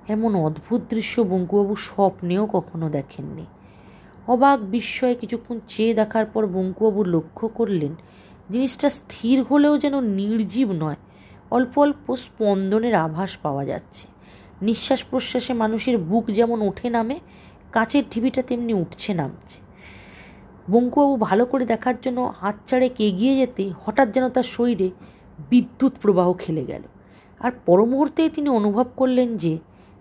এমন 0.08 0.32
অদ্ভুত 0.46 0.80
দৃশ্য 0.94 1.20
বঙ্কুবাবু 1.20 1.76
স্বপ্নেও 1.76 2.46
কখনো 2.46 2.86
দেখেননি। 2.90 3.46
অবাক 4.28 4.58
বিস্ময়ে 4.60 5.14
কিছুক্ষণ 5.14 5.56
চেয়ে 5.68 5.94
দেখার 5.94 6.26
পর 6.26 6.46
বঙ্কুবাবু 6.46 7.04
লক্ষ্য 7.04 7.48
করলেন, 7.48 7.92
জিনিসটা 8.50 8.88
স্থির 8.88 9.36
হলেও 9.42 9.78
যেন 9.78 9.94
নির্জীব 10.00 10.68
নয়, 10.72 11.00
অল্প 11.50 11.78
অল্প 11.78 12.04
স্পন্দনের 12.16 12.94
আভাস 12.94 13.36
পাওয়া 13.36 13.64
যাচ্ছে। 13.64 14.06
নিঃশ্বাস 14.62 15.04
প্রশ্বাসে 15.04 15.52
মানুষের 15.54 15.98
বুক 15.98 16.24
যেমন 16.38 16.58
ওঠে 16.68 16.88
নামে, 16.90 17.16
কাচের 17.72 18.04
ঢিবিটা 18.10 18.42
তেমনি 18.42 18.72
উঠছে 18.74 19.14
নামছে। 19.14 19.58
বঙ্কুবাবু 20.70 21.16
ভালো 21.16 21.46
করে 21.46 21.64
দেখার 21.66 21.94
জন্য 22.00 22.32
হাত 22.40 22.54
চাড়ে 22.66 22.90
এগিয়ে 22.98 23.36
যেতে 23.36 23.72
হঠাৎ 23.84 24.12
যেন 24.12 24.28
তার 24.28 24.42
শরীরে 24.42 24.90
বিদ্যুৎ 25.50 25.92
প্রবাহ 26.02 26.32
খেলে 26.32 26.64
গেল। 26.64 26.82
আর 27.40 27.52
পরমুহূর্তেই 27.66 28.30
তিনি 28.30 28.48
অনুভব 28.48 28.86
করলেন 28.96 29.36
যে 29.36 29.58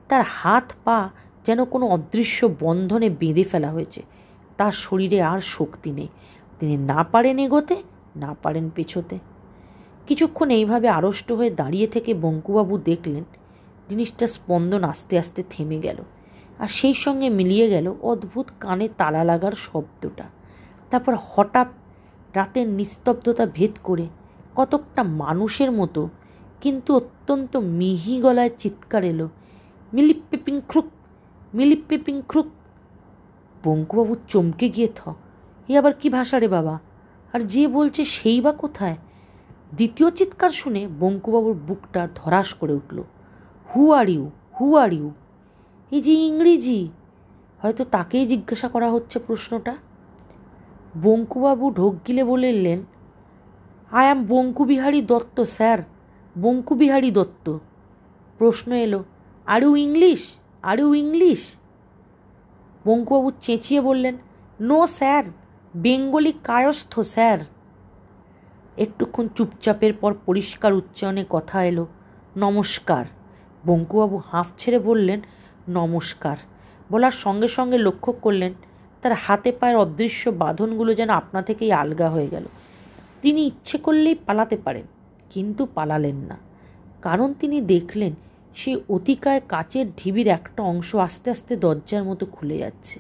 তার 0.08 0.24
হাত 0.28 0.72
পা 0.84 1.10
যেন 1.46 1.66
কোনো 1.66 1.88
অদৃশ্য 1.88 2.56
বন্ধনে 2.60 3.10
বেঁধে 3.10 3.44
ফেলা 3.44 3.72
হয়েছে। 3.72 4.04
তার 4.58 4.72
শরীরে 4.72 5.22
আর 5.22 5.40
শক্তি 5.40 5.92
নেই। 5.92 6.08
তিনি 6.60 6.78
না 6.78 7.04
পারেন 7.04 7.40
এগোতে, 7.40 7.76
না 8.16 8.36
পারেন 8.44 8.70
পেছোতে। 8.70 9.20
কিছুক্ষণ 10.08 10.50
এইভাবে 10.50 10.90
আড়ষ্ট 10.90 11.32
হয়ে 11.32 11.50
দাঁড়িয়ে 11.50 11.88
থেকে 11.88 12.14
বঙ্কুবাবু 12.14 12.78
দেখলেন 12.78 13.24
জিনিসটা 13.90 14.28
স্পন্দন 14.28 14.84
আস্তে 14.84 15.20
আস্তে 15.20 15.44
থেমে 15.50 15.80
গেল। 15.80 15.98
আর 16.60 16.68
সেই 16.68 16.94
সঙ্গে 16.94 17.30
মিলিয়ে 17.30 17.70
গেল 17.70 17.94
অদ্ভুত 18.02 18.46
কানে 18.60 18.90
তালা 18.98 19.24
লাগার 19.24 19.52
শব্দটা। 19.52 20.24
তারপর 20.92 21.16
হঠাৎ 21.20 21.68
রাতের 22.36 22.68
নিস্তব্ধতা 22.68 23.46
ভেদ 23.46 23.72
করে 23.84 24.08
কতকটা 24.56 25.04
মানুষের 25.04 25.72
মতো 25.72 26.10
কিন্তু 26.62 26.96
অত্যন্ত 26.96 27.58
মিহি 27.58 28.22
গলায় 28.22 28.50
চিৎকার 28.58 29.04
এলো 29.04 29.30
মিলিপ্পে 29.94 30.38
পিংখ্রুক 30.38 30.86
মিলিপ্পে 31.54 31.98
পিংখ্রুক 31.98 32.48
বঙ্কুবাবু 33.66 34.16
চমকে 34.28 34.70
গিয়ে 34.70 34.90
থ, 34.96 35.10
এ 35.70 35.78
আবার 35.78 35.94
কি 35.94 36.10
ভাষা 36.10 36.40
রে 36.40 36.48
বাবা? 36.48 36.80
আর 37.34 37.42
যে 37.42 37.68
বলছে 37.68 38.06
সেই 38.06 38.42
বা 38.42 38.52
কোথায়? 38.52 38.98
দ্বিতীয় 39.76 40.12
চিৎকার 40.12 40.50
শুনে 40.50 40.88
বঙ্কুবাবুর 41.00 41.54
বুকটা 41.54 42.08
ধরাস 42.16 42.54
করে 42.54 42.74
উঠল, 42.74 43.04
হু 43.76 43.92
are 43.92 44.10
you, 44.10 44.32
who 44.62 44.76
are 44.76 44.94
you? 44.94 45.12
এই 45.92 46.02
যে 46.02 46.14
ইংরেজি? 46.14 46.90
হয়তো 47.62 47.86
তাকেই 47.86 48.26
জিজ্ঞাসা 48.26 48.68
করা 48.68 48.92
হচ্ছে 48.92 49.20
প্রশ্নটা। 49.20 49.76
বঙ্কুবাবু 50.98 51.72
ঢোক 51.72 51.96
গিলে 52.08 52.24
বললেন, 52.24 52.84
I 53.92 54.06
am 54.06 54.26
Bankubihari 54.26 55.02
Dutta, 55.02 55.42
sir, 55.42 55.80
Bankubihari 56.42 57.12
Dutta. 57.12 57.58
প্রশ্ন 58.38 58.72
এলো, 58.72 59.04
are 59.46 59.64
you 59.64 59.76
English? 59.76 60.34
Are 60.64 60.80
you 60.80 60.94
English? 60.94 61.56
Bankubabu 62.86 63.32
চেঁচিয়ে 63.32 63.82
বললেন, 63.82 64.18
no, 64.62 64.88
sir, 64.88 65.24
Bengali 65.76 66.32
Kayastha, 66.32 67.00
sir. 67.00 67.40
একটুক্ষণ 68.78 69.28
চুপচাপের 69.28 69.94
পর 69.94 70.14
পরিষ্কার 70.26 70.74
উচ্চারণে 70.74 71.26
কথা 71.30 71.64
এলো, 71.64 71.88
নমস্কার। 72.38 73.06
বঙ্কুবাবু 73.66 74.22
হাঁফ 74.32 74.48
ছেড়ে 74.58 74.80
বললেন, 74.80 75.22
নমস্কার। 75.70 76.38
বলার 76.92 77.12
সঙ্গে 77.12 77.48
সঙ্গে 77.48 77.78
লক্ষ্য 77.78 78.14
করলেন 78.14 78.54
তার 79.02 79.14
হাতে 79.14 79.52
পায়ের 79.52 79.78
অদৃশ্য 79.78 80.30
বাঁধনগুলো 80.30 80.94
যেন 80.94 81.10
আপনা 81.10 81.42
থেকেই 81.42 81.72
আলগা 81.72 82.10
হয়ে 82.10 82.28
গেল। 82.28 82.46
তিনি 83.22 83.46
ইচ্ছে 83.46 83.78
করলেই 83.78 84.16
পালাতে 84.16 84.58
পারেন, 84.58 84.86
কিন্তু 85.30 85.68
পালালেন 85.76 86.16
না। 86.16 86.38
কারণ 87.02 87.34
তিনি 87.34 87.62
দেখলেন, 87.62 88.14
সেই 88.56 88.82
অতিকায় 88.90 89.42
কাচের 89.48 89.86
ঢিবির 89.98 90.28
একটা 90.28 90.64
অংশ 90.64 90.96
আস্তে 90.96 91.32
আস্তে 91.32 91.56
দরজার 91.56 92.04
মতো 92.04 92.26
খুলে 92.26 92.58
যাচ্ছে। 92.58 93.00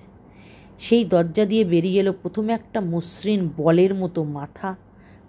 সেই 0.79 1.05
দরজা 1.05 1.45
দিয়ে 1.45 1.63
বেরিয়ে 1.63 1.99
এলো 1.99 2.13
প্রথমে 2.13 2.53
একটা 2.53 2.81
মসৃণ 2.81 3.49
বলের 3.57 3.95
মতো 3.95 4.23
মাথা, 4.23 4.75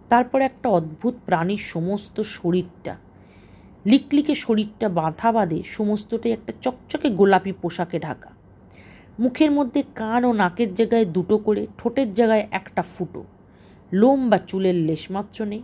তারপর 0.09 0.41
একটা 0.41 0.69
অদ্ভুত 0.69 1.15
প্রাণীর 1.27 1.59
সমস্ত 1.59 2.21
শরীরটা। 2.21 2.97
লিকলিকে 3.87 4.35
শরীরটা 4.35 4.89
বাঁধা 4.89 5.33
বাঁধে 5.33 5.63
সমস্তটাই 5.67 6.33
একটা 6.33 6.53
চকচকে 6.61 7.11
গোলাপি 7.11 7.53
পোশাকে 7.53 7.99
ঢাকা। 7.99 8.40
মুখের 9.21 9.51
মধ্যে 9.51 9.83
কান 9.95 10.25
ও 10.25 10.33
নাকের 10.33 10.75
জায়গায় 10.75 11.05
দুটো 11.05 11.39
করে, 11.39 11.67
ঠোঁটের 11.79 12.15
জায়গায় 12.15 12.49
একটা 12.51 12.83
ফুটো। 12.83 13.25
লোম 13.93 14.31
বা 14.31 14.39
চুলের 14.39 14.75
লেশমাত্র 14.75 15.45
নেই। 15.45 15.63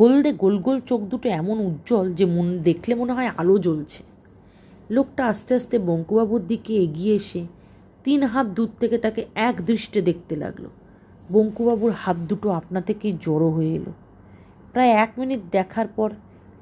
হলদে 0.00 0.32
গোল 0.32 0.58
গোল 0.58 0.80
চোখ 0.80 1.00
দুটো 1.00 1.28
এমন 1.28 1.60
উজ্জ্বল 1.60 2.12
যে 2.12 2.24
মন, 2.24 2.58
দেখলে 2.58 2.94
মনে 2.94 3.12
হয় 3.12 3.30
আলো 3.36 3.58
জ্বলছে। 3.58 4.02
লোকটা 4.90 5.26
আস্তে 5.26 5.54
আস্তে 5.54 5.78
বঙ্কুবাবুর 5.78 6.46
দিকে 6.46 6.74
এগিয়ে 6.74 7.14
এসে 7.14 7.46
তিন 8.04 8.22
হাত 8.22 8.46
দূর 8.46 8.68
থেকে 8.80 8.98
তাকে 8.98 9.26
এক 9.34 9.62
দৃষ্টে 9.64 10.02
দেখতে 10.02 10.36
লাগল। 10.36 10.66
বঙ্কুবাবুর 11.32 11.92
হাত 11.92 12.16
দুটো 12.16 12.50
আপনা 12.50 12.80
থেকেই 12.80 13.12
জড়ো 13.20 13.50
হয়ে 13.50 13.74
এলো। 13.74 13.92
প্রায় 14.72 14.90
এক 14.90 15.12
মিনিট 15.18 15.40
দেখার 15.52 15.88
পর 15.88 16.10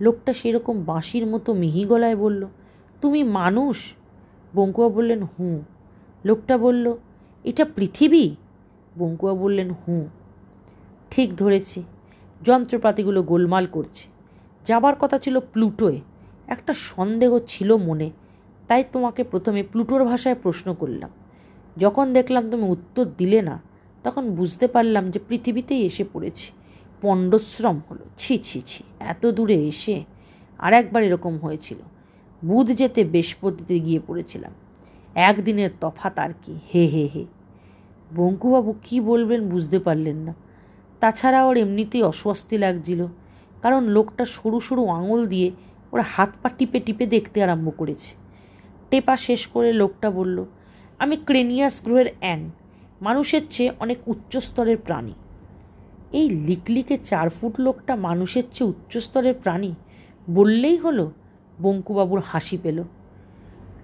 লোকটা 0.00 0.32
সেরকম 0.32 0.84
বাঁশির 0.84 1.26
মতো 1.26 1.54
মিহি 1.54 1.84
গলায় 1.84 2.16
বলল, 2.16 2.46
তুমি 3.00 3.24
মানুষ? 3.24 3.92
বঙ্কুয়া 4.54 4.88
বললেন, 4.88 5.22
হুঁ। 5.22 5.60
লোকটা 6.24 6.58
বলল, 6.58 6.96
এটা 7.44 7.64
পৃথিবী? 7.64 8.30
বঙ্কুয়া 8.98 9.34
বললেন, 9.34 9.70
হুঁ। 9.70 10.06
ঠিক 11.10 11.36
ধরেছি। 11.36 11.82
যন্ত্রপাতিগুলো 12.42 13.22
গোলমাল 13.22 13.66
করছে। 13.66 14.08
যাবার 14.64 14.94
কথা 14.96 15.18
ছিল 15.18 15.40
প্লুটোয়। 15.40 16.00
একটা 16.46 16.74
সন্দেহ 16.74 17.38
ছিল 17.38 17.76
মনে। 17.76 18.10
তাই 18.68 18.84
তোমাকে 18.92 19.24
প্রথমে 19.24 19.62
প্লুটোর 19.62 20.04
ভাষায় 20.04 20.34
প্রশ্ন 20.34 20.74
করলাম। 20.74 21.10
যখন 21.76 22.12
দেখলাম 22.12 22.48
তুমি 22.48 22.62
উত্তর 22.62 23.04
দিলে 23.04 23.42
না, 23.42 23.62
তখন 24.04 24.30
বুঝতে 24.30 24.66
পারলাম 24.66 25.10
যে 25.10 25.20
পৃথিবীতেই 25.28 25.82
এসে 25.82 26.04
পড়েছি। 26.12 26.52
পণ্ডশ্রম 27.02 27.80
হলো। 27.90 28.04
ছি 28.16 28.38
ছি 28.38 28.60
ছি, 28.60 28.84
এত 29.00 29.26
দূরে 29.26 29.54
এসে 29.54 30.04
আর 30.58 30.72
একবার 30.72 31.02
এরকম 31.02 31.38
হয়েছিল। 31.38 31.78
বুধ 32.44 32.66
যেতে 32.66 33.04
বৃহস্পতিতে 33.04 33.80
গিয়ে 33.80 34.00
পড়েছিলাম। 34.06 34.52
একদিনের 35.26 35.70
তফাত 35.80 36.14
আর 36.18 36.32
কি। 36.42 36.54
হে 36.70 36.82
হে 36.86 37.04
হে। 37.14 37.24
বঙ্কুবাবু 38.16 38.70
কি 38.84 38.96
বলবেন 39.00 39.40
বুঝতে 39.48 39.78
পারলেন 39.78 40.18
না। 40.26 40.32
তাছাড়া 41.00 41.40
ওর 41.44 41.56
এমনিতেই 41.56 42.02
অস্বস্তি 42.02 42.56
লাগছিল, 42.58 43.00
কারণ 43.62 43.82
লোকটা 43.96 44.24
সরু 44.36 44.58
সরু 44.60 44.82
আঙুল 44.98 45.20
দিয়ে 45.26 45.48
ওরা 45.92 46.04
হাত 46.14 46.30
পা 46.42 46.48
টিপে 46.48 46.78
টিপে 46.80 47.04
দেখতে 47.06 47.38
আরম্ভ 47.42 47.66
করেছে। 47.76 48.10
টেপা 48.90 49.14
শেষ 49.16 49.42
করে 49.46 49.70
লোকটা 49.72 50.08
বলল, 50.10 50.38
আমি 50.98 51.16
ক্রেনিয়াস 51.26 51.76
গ্রহের 51.84 52.08
অ্যাং 52.20 52.38
মানুষের 53.00 53.42
চেয়ে 53.50 53.70
অনেক 53.80 53.98
উচ্চস্তরের 54.06 54.78
প্রাণী। 54.86 55.14
এই 56.12 56.26
লিকলিকে 56.46 56.96
চার 57.10 57.26
ফুট 57.30 57.54
লোকটা 57.60 57.94
মানুষের 58.08 58.46
চেয়ে 58.54 58.70
উচ্চস্তরের 58.70 59.36
প্রাণী 59.42 59.70
বললেই 60.28 60.76
হলো? 60.76 61.04
বঙ্কুবাবুর 61.62 62.20
হাসি 62.30 62.56
পেল। 62.62 62.78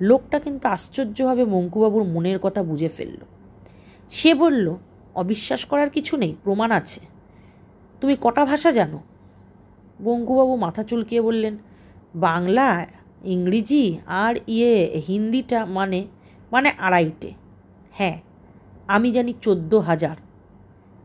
লোকটা 0.00 0.38
কিন্তু 0.38 0.68
আশ্চর্যভাবে 0.68 1.44
মঙ্কুবাবুর 1.44 2.04
মনের 2.04 2.38
কথা 2.38 2.62
বুঝে 2.62 2.88
ফেলল। 2.88 3.16
সে 4.10 4.34
বলল, 4.34 4.74
অবিশ্বাস 5.14 5.64
করার 5.64 5.90
কিছু 5.90 6.16
নেই, 6.16 6.34
প্রমাণ 6.44 6.70
আছে। 6.70 7.00
তুমি 8.00 8.16
কটা 8.20 8.44
ভাষা 8.44 8.72
জানো? 8.72 9.00
বঙ্কুবাবু 10.02 10.56
মাথা 10.56 10.82
চুলকিয়ে 10.82 11.20
বললেন, 11.20 11.58
বাংলা, 12.14 12.86
ইংরেজি, 13.24 13.98
আর 14.06 14.34
ইয়ে 14.46 15.02
হিন্দিটা 15.08 15.64
মানে 15.64 16.06
মানে 16.52 16.70
আড়াইটে। 16.78 17.32
হ্যাঁ 17.92 18.20
আমি 18.88 19.12
জানি 19.12 19.34
চোদ্দ 19.40 19.74
হাজার। 19.74 20.16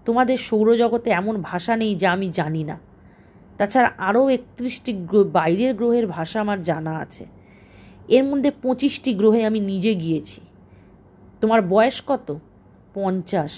তোমাদের 0.06 0.38
সৌরজগতে 0.38 1.10
এমন 1.10 1.42
ভাষা 1.42 1.76
নেই 1.76 1.96
যা 1.96 2.12
আমি 2.12 2.30
জানি 2.30 2.64
না। 2.64 2.80
তাছাড়া 3.58 3.92
আরও 3.98 4.30
একত্রিশটি 4.30 4.94
বাইরের 5.32 5.76
গ্রহের 5.76 6.08
ভাষা 6.08 6.42
আমার 6.42 6.64
জানা 6.64 6.98
আছে। 6.98 7.26
এর 8.10 8.24
মধ্যে 8.24 8.52
পঁচিশটি 8.52 9.14
গ্রহে 9.14 9.46
আমি 9.46 9.60
নিজে 9.60 9.96
গিয়েছি। 9.96 10.42
তোমার 11.42 11.62
বয়স 11.62 12.04
কত? 12.08 12.38
পঞ্চাশ। 12.94 13.52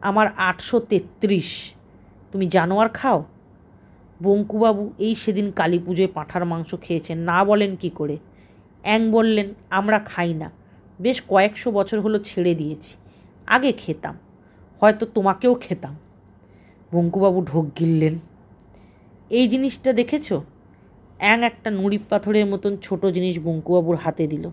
আমার 0.00 0.26
আটশো 0.36 0.80
তেত্রিশ। 0.80 1.72
তুমি 2.32 2.46
জানোয়ার 2.46 2.88
খাও? 2.88 3.24
বঙ্কুবাবু 4.22 4.92
এই 4.98 5.14
সেদিন 5.14 5.50
কালী 5.50 5.78
পুজোয় 5.78 6.08
পাঁঠার 6.14 6.44
মাংস 6.44 6.74
খেয়েছেন। 6.82 7.18
না 7.18 7.44
বলেন 7.44 7.76
কি 7.76 7.90
করে? 7.90 8.18
অ্যাং 8.82 9.10
বললেন, 9.10 9.54
আমরা 9.70 9.98
খাই 9.98 10.34
না। 10.34 10.50
বেশ 11.00 11.22
কয়েকশো 11.28 11.70
বছর 11.70 12.00
হলো 12.00 12.18
ছেড়ে 12.18 12.54
দিয়েছি। 12.54 12.96
আগে 13.46 13.72
খেতাম। 13.72 14.18
হয়তো 14.80 15.06
তোমাকেও 15.06 15.54
খেতাম। 15.54 15.96
বঙ্কুবাবু 16.92 17.44
ঢোক 17.44 17.66
গিললেন। 17.78 18.18
এই 19.30 19.48
জিনিসটা 19.48 19.92
দেখেছ? 19.92 20.32
অ্যাং 21.22 21.44
একটা 21.44 21.70
নুড়ি 21.70 21.98
পাথরের 22.08 22.46
মতন 22.46 22.76
ছোট 22.76 23.06
জিনিস 23.06 23.38
বঙ্কুবাবুর 23.38 23.96
হাতে 23.96 24.26
দিল। 24.26 24.50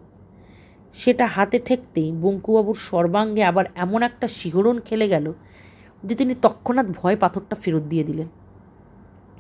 সেটা 0.94 1.26
হাতে 1.28 1.60
ঠেকতেই 1.66 2.12
বঙ্কুবাবুর 2.12 2.76
সর্বাঙ্গে 2.76 3.44
আবার 3.44 3.66
এমন 3.76 4.04
একটা 4.04 4.28
শিহরণ 4.28 4.80
খেলে 4.80 5.08
গেল 5.08 5.34
যে 6.04 6.16
তিনি 6.16 6.36
তৎক্ষণাৎ 6.42 6.86
ভয় 6.86 7.16
পাথরটা 7.16 7.56
ফেরত 7.56 7.82
দিয়ে 7.82 8.04
দিলেন। 8.04 8.28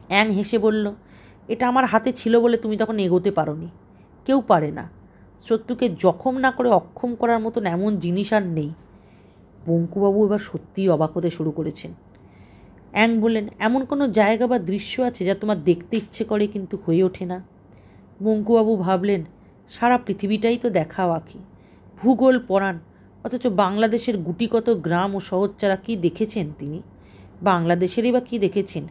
অ্যাং 0.08 0.30
হেসে 0.32 0.58
বলল, 0.58 0.94
এটা 1.48 1.68
আমার 1.68 1.86
হাতে 1.86 2.12
ছিল 2.12 2.40
বলে 2.40 2.58
তুমি 2.58 2.78
তখন 2.78 3.00
এগোতে 3.00 3.32
পারোনি। 3.32 3.68
কেউ 4.26 4.42
পারে 4.42 4.72
না। 4.72 4.90
শত্রুকে 5.46 5.90
জখম 5.90 6.38
না 6.38 6.52
করে 6.52 6.70
অক্ষম 6.70 7.16
করার 7.16 7.40
মতন 7.40 7.66
এমন 7.66 7.98
জিনিস 7.98 8.34
আর 8.34 8.44
নেই। 8.44 8.74
বঙ্কুবাবু 9.68 10.26
এবার 10.26 10.40
সত্যিই 10.40 10.90
অবাক 10.90 11.18
হতে 11.18 11.30
শুরু 11.30 11.52
করেছেন। 11.52 11.94
অ্যাং 12.92 13.22
বললেন, 13.22 13.48
এমন 13.60 13.86
কোনো 13.86 14.08
জায়গা 14.08 14.48
বা 14.48 14.60
দৃশ্য 14.60 15.02
আছে 15.02 15.26
যা 15.26 15.36
তোমার 15.36 15.64
দেখতে 15.64 15.98
ইচ্ছে 15.98 16.24
করে 16.24 16.48
কিন্তু 16.48 16.78
হয়ে 16.86 17.04
ওঠে 17.04 17.26
না? 17.26 17.44
বঙ্কুবাবু 18.24 18.76
ভাবলেন, 18.76 19.26
সারা 19.70 19.98
পৃথিবীটাই 19.98 20.58
তো 20.58 20.70
দেখা 20.70 21.04
আঁকি 21.04 21.40
ভূগোল 22.04 22.40
পড়ান 22.48 22.80
অথচ 23.26 23.48
বাংলাদেশের 23.48 24.18
গুটিকত 24.18 24.70
গ্রাম 24.70 25.16
ও 25.16 25.20
শহর 25.20 25.50
ছাড়া 25.58 25.76
কী 25.76 25.96
দেখেছেন 25.96 26.54
তিনি? 26.60 26.82
বাংলাদেশেরই 27.42 28.12
বা 28.12 28.20
কী 28.20 28.40
দেখেছেন? 28.40 28.88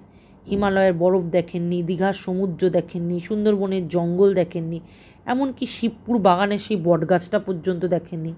হিমালয়ের 0.47 0.93
বরফ 0.93 1.25
দেখেননি, 1.25 1.83
দীঘার 1.83 2.13
সমুদ্র 2.13 2.71
দেখেননি, 2.71 3.21
সুন্দরবনের 3.21 3.89
জঙ্গল 3.89 4.35
দেখেননি, 4.35 4.81
এমনকি 5.27 5.67
শিবপুর 5.67 6.19
বাগানের 6.19 6.59
সেই 6.59 6.77
বটগাছটা 6.77 7.39
পর্যন্ত 7.39 7.85
দেখেননি। 7.85 8.35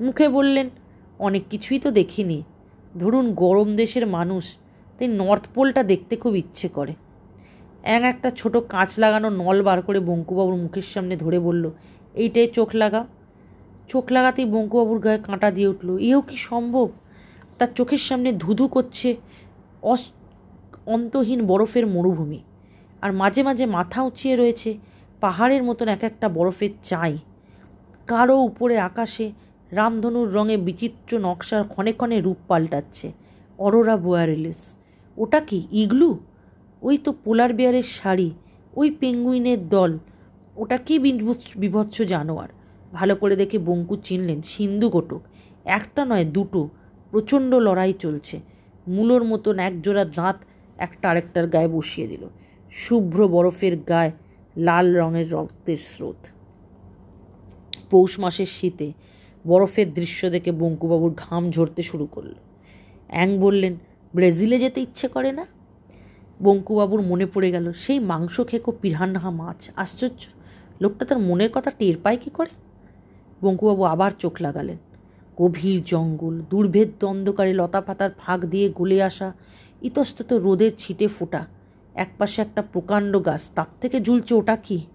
মুখে 0.00 0.28
বললেন, 0.28 0.70
অনেক 1.18 1.42
কিছুই 1.50 1.78
তো 1.78 1.90
দেখিনি। 1.90 2.42
ধরুন 2.98 3.32
গরম 3.32 3.76
দেশের 3.76 4.06
মানুষ 4.06 4.56
তাই 4.98 5.08
নর্থ 5.08 5.44
পোলটা 5.54 5.82
দেখতে 5.82 6.16
খুব 6.16 6.36
ইচ্ছে 6.36 6.68
করে। 6.68 6.94
এক 7.82 8.02
একটা 8.02 8.30
ছোট 8.30 8.56
কাঁচ 8.56 8.98
লাগানো 8.98 9.28
নল 9.30 9.62
বার 9.62 9.82
করে 9.82 10.00
বঙ্কুবাবুর 10.00 10.54
মুখের 10.54 10.82
সামনে 10.82 11.16
ধরে 11.16 11.38
বলল, 11.38 11.70
এইটাই 12.14 12.46
চোখ 12.46 12.68
লাগা। 12.74 13.06
চোখ 13.88 14.12
লাগাতেই 14.12 14.44
বঙ্কুবাবুর 14.44 14.98
গায়ে 14.98 15.18
কাঁটা 15.18 15.50
দিয়ে 15.50 15.68
উঠল, 15.68 15.98
এও 15.98 16.20
কি 16.20 16.36
সম্ভব? 16.36 16.88
তার 17.58 17.68
চোখের 17.74 17.98
সামনে 17.98 18.32
ধুধু 18.32 18.68
করছে 18.68 19.16
অস, 19.82 20.12
অন্তহীন 20.86 21.46
বরফের 21.46 21.86
মরুভূমি। 21.86 22.40
আর 23.02 23.12
মাঝে 23.12 23.42
মাঝে 23.42 23.66
মাথা 23.66 24.02
উঁচিয়ে 24.02 24.36
রয়েছে 24.36 24.78
পাহাড়ের 25.20 25.62
মতন 25.62 25.88
এক 25.88 26.02
একটা 26.04 26.28
বরফের 26.28 26.70
চাই। 26.82 27.18
কারও 28.06 28.36
উপরে 28.38 28.78
আকাশে 28.78 29.32
রামধনুর 29.72 30.28
রঙে 30.32 30.56
বিচিত্র 30.56 31.18
নকশার 31.18 31.64
ক্ষণে 31.64 31.92
ক্ষণে 31.92 32.20
রূপ 32.20 32.36
পাল্টাচ্ছে। 32.48 33.12
অরোরা 33.58 33.96
বোয়ারিলিস। 33.96 34.76
ওটা 35.16 35.40
কি, 35.40 35.68
ইগলু? 35.72 36.18
ওই 36.82 36.98
তো 36.98 37.12
পোলার 37.12 37.54
বেয়ারের 37.54 37.82
শাড়ি, 37.82 38.30
ওই 38.76 38.90
পেঙ্গুইনের 38.90 39.68
দল। 39.68 39.98
ওটা 40.56 40.76
কি 40.76 40.98
বিভৎস 41.56 42.02
জানোয়ার? 42.02 42.48
ভালো 42.92 43.16
করে 43.16 43.36
দেখে 43.36 43.58
বঙ্কু 43.58 43.96
চিনলেন, 43.96 44.42
সিন্ধু 44.42 44.88
গোটক। 44.88 45.20
একটা 45.64 46.04
নয়, 46.04 46.24
দুটো। 46.24 46.68
প্রচণ্ড 47.10 47.54
লড়াই 47.54 47.92
চলছে। 47.92 48.40
মূলোর 48.88 49.24
মতন 49.24 49.58
একজোড়া 49.58 50.04
দাঁত 50.04 50.36
একটা 50.76 51.10
আরেকটার 51.10 51.46
গায়ে 51.46 51.68
বসিয়ে 51.68 52.06
দিল। 52.06 52.28
শুভ্র 52.70 53.28
বরফের 53.28 53.78
গায়ে, 53.78 54.10
লাল 54.56 54.96
রঙের 54.96 55.32
রক্তের 55.32 55.76
স্রোত। 55.76 56.26
পৌষ 57.90 58.18
মাসের 58.18 58.46
শীতে 58.46 58.92
বরফের 59.46 59.94
দৃশ্য 59.94 60.30
দেখে 60.30 60.52
বঙ্কুবাবুর 60.52 61.14
ঘাম 61.16 61.50
ঝরতে 61.50 61.82
শুরু 61.82 62.06
করল। 62.06 62.34
অ্যাং 63.08 63.38
বললেন 63.38 63.76
ব্রাজিলে 64.14 64.58
যেতে 64.58 64.80
ইচ্ছে 64.80 65.08
করে 65.08 65.32
না? 65.32 65.46
বঙ্কুবাবুর 66.42 67.02
মনে 67.02 67.26
পড়ে 67.26 67.50
গেল, 67.50 67.72
সেই 67.72 67.98
মাংস 67.98 68.40
খেকো 68.40 68.72
পিরান্হা 68.80 69.30
মাছ। 69.30 69.70
আশ্চর্য, 69.76 70.22
লোকটা 70.80 71.04
তার 71.04 71.18
মনের 71.18 71.50
কথা 71.52 71.70
টের 71.70 71.96
পায় 72.02 72.16
কী 72.16 72.30
করে? 72.30 72.50
বঙ্কুবাবু 73.42 73.84
আবার 73.84 74.10
চোখ 74.18 74.42
লাগালেন। 74.42 74.76
গভীর 75.38 75.82
জঙ্গল 75.84 76.42
দুর্ভেদ্য 76.50 77.06
অন্ধকারে 77.06 77.54
লতা 77.54 77.80
পাতার 77.80 78.10
ফাঁক 78.18 78.44
দিয়ে 78.44 78.68
গলে 78.68 79.02
আসা 79.02 79.32
ইতস্তত 79.82 80.32
রোদের 80.32 80.72
ছিটে 80.78 81.06
ফোটা। 81.06 81.46
একপাশে 81.94 82.42
একটা 82.42 82.62
প্রকাণ্ড 82.62 83.24
গাছ, 83.24 83.50
তার 83.54 83.66
থেকে 83.80 84.00
ঝুলছে 84.00 84.34
ওটা 84.34 84.56
কি? 84.56 84.86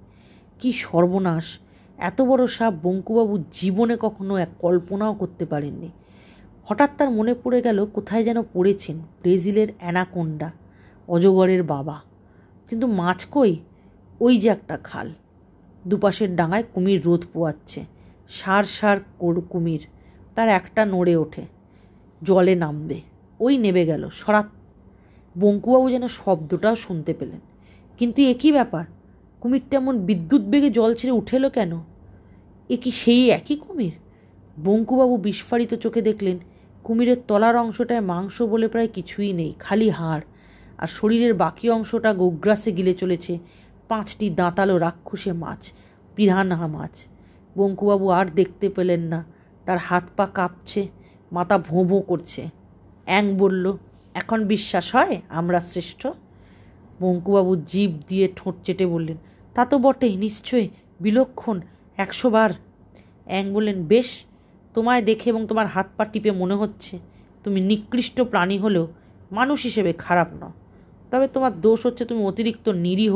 কি 0.60 0.72
সর্বনাশ! 0.72 1.60
এত 1.98 2.22
বড় 2.22 2.48
সাপ 2.48 2.74
বঙ্কুবাবু 2.84 3.44
জীবনে 3.52 3.98
কখনো 4.00 4.38
এক 4.38 4.50
কল্পনাও 4.60 5.14
করতে 5.14 5.46
পারেননি। 5.46 5.90
হঠাৎ 6.70 6.90
তার 6.98 7.10
মনে 7.10 7.34
পড়ে 7.34 7.62
গেল 7.62 7.86
কোথায় 7.86 8.24
যেন 8.24 8.42
পড়েছেন 8.42 8.98
ব্রেজিলের 8.98 9.68
অ্যানাকোন্ডা, 9.80 10.52
অজগরের 11.08 11.64
বাবা। 11.64 12.02
কিন্তু 12.70 12.88
মাছ 12.88 13.28
কই? 13.32 13.56
ওই 14.20 14.38
যে 14.38 14.50
একটা 14.50 14.78
খাল। 14.78 15.12
দুপাশের 15.88 16.36
ডাঙায় 16.36 16.64
কুমির 16.74 17.04
রোদ 17.06 17.24
পোয়াচ্ছে, 17.34 17.86
সার 18.30 18.64
সার 18.64 18.98
কুমির। 19.50 19.88
তার 20.36 20.50
একটা 20.50 20.86
নড়ে 20.86 21.16
ওঠে, 21.16 21.42
জলে 22.24 22.56
নামবে। 22.56 23.02
ওই 23.40 23.58
নেবে 23.58 23.86
গেল, 23.86 24.10
সরাত। 24.10 24.46
বঙ্কুবাবু 25.40 25.90
যেন 25.90 26.08
শব্দটাও 26.08 26.76
শুনতে 26.76 27.14
পেলেন। 27.14 27.40
কিন্তু 27.98 28.22
একই 28.22 28.52
ব্যাপার? 28.52 28.86
কুমিরটা 29.42 29.78
এমন 29.78 30.00
বিদ্যুৎ 30.00 30.42
বেগে 30.42 30.70
জল 30.70 30.94
ছেড়ে 30.94 31.12
উঠেল 31.12 31.50
কেন? 31.50 31.82
এ 32.70 32.78
কি 32.78 32.92
সেই 32.92 33.30
একই 33.30 33.56
কুমির? 33.56 33.92
বঙ্কুবাবু 34.66 35.18
বিস্ফারিত 35.18 35.74
চোখে 35.74 36.02
দেখলেন 36.02 36.38
কুমিরের 36.88 37.18
তলার 37.28 37.56
অংশটায় 37.56 38.02
মাংস 38.02 38.42
বলে 38.42 38.68
প্রায় 38.68 38.88
কিছুই 38.88 39.34
নেই, 39.34 39.54
খালি 39.60 39.90
হাড়। 39.90 40.22
আর 40.78 40.88
শরীরের 40.88 41.34
বাকি 41.34 41.70
অংশটা 41.70 42.14
গোগ্রাসে 42.14 42.72
গিলে 42.72 42.94
চলেছে। 42.94 43.40
পাঁচটি 43.88 44.30
দাঁতালো 44.30 44.78
রাক্ষসে 44.78 45.32
মাছ 45.34 45.72
পিরানহা 46.16 46.68
মাছ। 46.68 46.92
বঙ্কুবাবু 47.58 48.10
আর 48.10 48.26
দেখতে 48.26 48.70
পেলেন 48.70 49.02
না। 49.02 49.26
তার 49.66 49.78
হাত 49.78 50.04
পা 50.18 50.26
কাঁপছে, 50.26 50.88
মাথা 51.32 51.58
ভোঁ 51.58 51.84
ভোঁ 51.86 52.02
করছে। 52.02 52.50
অ্যাং 53.06 53.34
বলল, 53.38 53.78
এখন 54.14 54.46
বিশ্বাস 54.46 54.96
হয় 54.96 55.22
আমরা 55.30 55.60
শ্রেষ্ঠ? 55.62 56.08
বঙ্কুবাবু 57.02 57.56
জীব 57.56 57.92
দিয়ে 58.08 58.34
ঠোঁট 58.36 58.56
চেটে 58.64 58.86
বললেন, 58.86 59.18
তা 59.54 59.66
তো 59.66 59.78
বটেই, 59.78 60.16
নিশ্চয়ই, 60.16 60.70
বিলক্ষণ, 61.00 61.62
একশো 61.98 62.30
বার। 62.30 62.50
অ্যাং 63.26 63.54
বললেন, 63.54 63.84
বেশ 63.84 64.10
তোমায় 64.78 65.02
দেখে 65.02 65.30
এবং 65.30 65.48
তোমার 65.48 65.68
হাত 65.68 65.88
পা 65.98 66.06
টিপে 66.06 66.32
মনে 66.32 66.54
হচ্ছে 66.54 67.00
তুমি 67.44 67.62
নিকৃষ্ট 67.62 68.22
প্রাণী 68.22 68.58
হলেও 68.58 68.88
মানুষ 69.32 69.64
হিসেবে 69.64 69.94
খারাপ 69.94 70.30
নও। 70.42 70.52
তবে 71.12 71.28
তোমার 71.28 71.62
দোষ 71.62 71.86
হচ্ছে 71.86 72.06
তুমি 72.06 72.26
অতিরিক্ত 72.26 72.70
নিরীহ, 72.70 73.14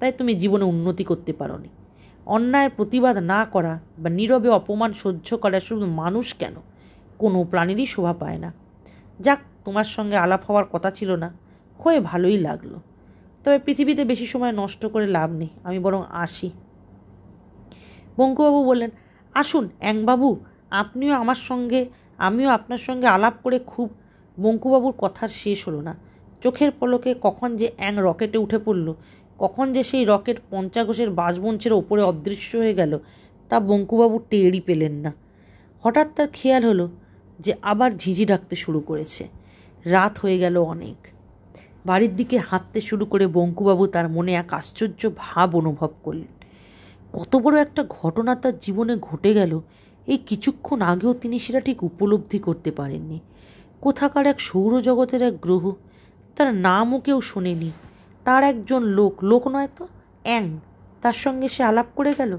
তাই 0.00 0.12
তুমি 0.12 0.34
জীবনে 0.34 0.64
উন্নতি 0.64 1.04
করতে 1.04 1.32
পারো 1.32 1.52
পারোনি। 1.52 1.68
অন্যায়ের 2.26 2.70
প্রতিবাদ 2.76 3.16
না 3.16 3.44
করা 3.44 3.80
বা 3.98 4.10
নীরবে 4.10 4.48
অপমান 4.48 4.92
সহ্য 4.92 5.36
করা 5.36 5.60
শুধু 5.60 5.86
মানুষ 5.86 6.34
কেন? 6.34 6.56
কোনো 7.18 7.44
প্রাণীরই 7.44 7.86
শোভা 7.86 8.12
পায় 8.12 8.38
না। 8.38 8.52
যাক, 9.20 9.38
তোমার 9.64 9.84
সঙ্গে 9.84 10.16
আলাপ 10.16 10.44
হওয়ার 10.44 10.64
কথা 10.72 10.90
ছিল 10.90 11.10
না, 11.14 11.28
হয়ে 11.84 12.00
ভালোই 12.00 12.38
লাগল। 12.38 12.72
তবে 13.44 13.58
পৃথিবীতে 13.58 14.04
বেশি 14.04 14.26
সময় 14.26 14.52
নষ্ট 14.52 14.86
করে 14.86 15.06
লাভ 15.06 15.30
নেই, 15.30 15.48
আমি 15.64 15.78
বরং 15.78 16.02
আসি। 16.08 16.50
বঙ্কুবাবু 18.16 18.64
বললেন, 18.64 18.90
আসুন 19.34 19.68
অ্যাংবাবু 19.78 20.44
আপনিও 20.70 21.14
আমার 21.14 21.34
সঙ্গে, 21.34 21.86
আমিও 22.18 22.50
আপনার 22.50 22.78
সঙ্গে 22.78 23.06
আলাপ 23.06 23.34
করে 23.42 23.58
খুব 23.58 23.90
বঙ্কুবাবুর 24.40 24.94
কথার 24.98 25.28
শেষ 25.28 25.68
হলো 25.68 25.80
না। 25.80 25.96
চোখের 26.42 26.70
পলকে 26.70 27.14
কখন 27.20 27.56
যে 27.56 27.70
অ্যাং 27.76 27.94
রকেটে 27.96 28.38
উঠে 28.38 28.58
পড়ল, 28.58 28.94
কখন 29.38 29.72
যে 29.72 29.82
সেই 29.82 30.04
রকেট 30.04 30.40
পঞ্চাঘোষের 30.50 31.10
বাসমঞ্চের 31.10 31.72
ওপরে 31.72 32.02
অদৃশ্য 32.02 32.56
হয়ে 32.56 32.74
গেল, 32.74 32.98
তা 33.48 33.60
বঙ্কুবাবু 33.60 34.18
টেরই 34.30 34.60
পেলেন 34.60 34.92
না। 34.92 35.12
হঠাৎ 35.82 36.08
তার 36.16 36.28
খেয়াল 36.32 36.64
হলো 36.64 36.88
যে 37.40 37.54
আবার 37.62 37.90
ঝিঝি 37.90 38.24
ডাকতে 38.24 38.56
শুরু 38.56 38.80
করেছে। 38.80 39.28
রাত 39.84 40.18
হয়ে 40.18 40.38
গেল 40.38 40.56
অনেক। 40.56 41.08
বাড়ির 41.86 42.16
দিকে 42.16 42.38
হাঁটতে 42.38 42.80
শুরু 42.80 43.06
করে 43.06 43.26
বঙ্কুবাবু 43.26 43.86
তার 43.86 44.08
মনে 44.08 44.32
এক 44.34 44.52
আশ্চর্য 44.52 45.10
ভাব 45.16 45.56
অনুভব 45.56 45.90
করলেন। 46.02 46.28
কত 47.12 47.36
বড় 47.36 47.60
একটা 47.60 47.84
ঘটনা 47.88 48.34
তার 48.34 48.58
জীবনে 48.58 48.96
ঘটে 48.96 49.34
গেল 49.34 49.60
এই 50.08 50.18
কিছুক্ষণ 50.30 50.78
আগেও 50.82 51.12
তিনি 51.14 51.36
সেটা 51.38 51.60
ঠিক 51.60 51.78
উপলব্ধি 51.84 52.38
করতে 52.38 52.70
পারেননি। 52.70 53.18
কোথাকার 53.80 54.26
এক 54.26 54.40
সৌরজগতের 54.40 55.22
এক 55.22 55.34
গ্রহ, 55.40 55.64
তার 56.36 56.54
নামও 56.54 56.98
কেউ 57.00 57.20
শোনেনি। 57.20 57.70
তার 58.24 58.42
একজন 58.44 58.82
লোক 58.98 59.14
লোক 59.24 59.42
নয় 59.48 59.68
তো, 59.76 59.84
অ্যাং, 60.22 60.44
তার 61.02 61.16
সঙ্গে 61.24 61.48
সে 61.48 61.62
আলাপ 61.62 61.86
করে 61.96 62.12
গেল। 62.18 62.32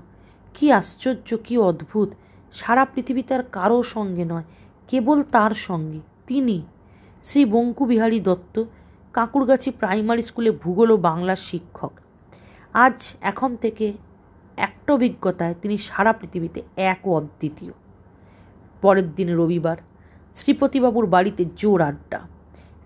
কি 0.53 0.65
আশ্চর্য, 0.71 1.37
কি 1.43 1.55
অদ্ভুত। 1.57 2.09
সারা 2.51 2.83
পৃথিবী 2.85 3.21
তার 3.21 3.43
কারও 3.43 3.83
সঙ্গে 3.83 4.25
নয়, 4.25 4.45
কেবল 4.87 5.23
তার 5.23 5.53
সঙ্গে, 5.67 5.99
তিনি। 6.27 6.57
শ্রী 7.23 7.41
বঙ্কুবিহারী 7.45 8.19
দত্ত, 8.19 8.63
কাঁকুরগাছি 9.13 9.69
প্রাইমারি 9.71 10.21
স্কুলে 10.21 10.51
ভূগোল 10.51 10.89
ও 10.91 10.97
বাংলার 10.97 11.41
শিক্ষক। 11.49 11.91
আজ 12.73 12.97
এখন 13.21 13.55
থেকে 13.55 13.93
একটা 14.67 14.89
অভিজ্ঞতায় 14.93 15.55
তিনি 15.61 15.75
সারা 15.77 16.13
পৃথিবীতে 16.13 16.59
এক 16.77 17.07
ও 17.07 17.11
অদ্বিতীয়। 17.13 17.73
পরের 18.81 19.07
দিন 19.15 19.29
রবিবার, 19.35 19.77
শ্রীপতিবাবুর 20.35 21.05
বাড়িতে 21.05 21.45
জোর 21.57 21.81
আড্ডা। 21.81 22.19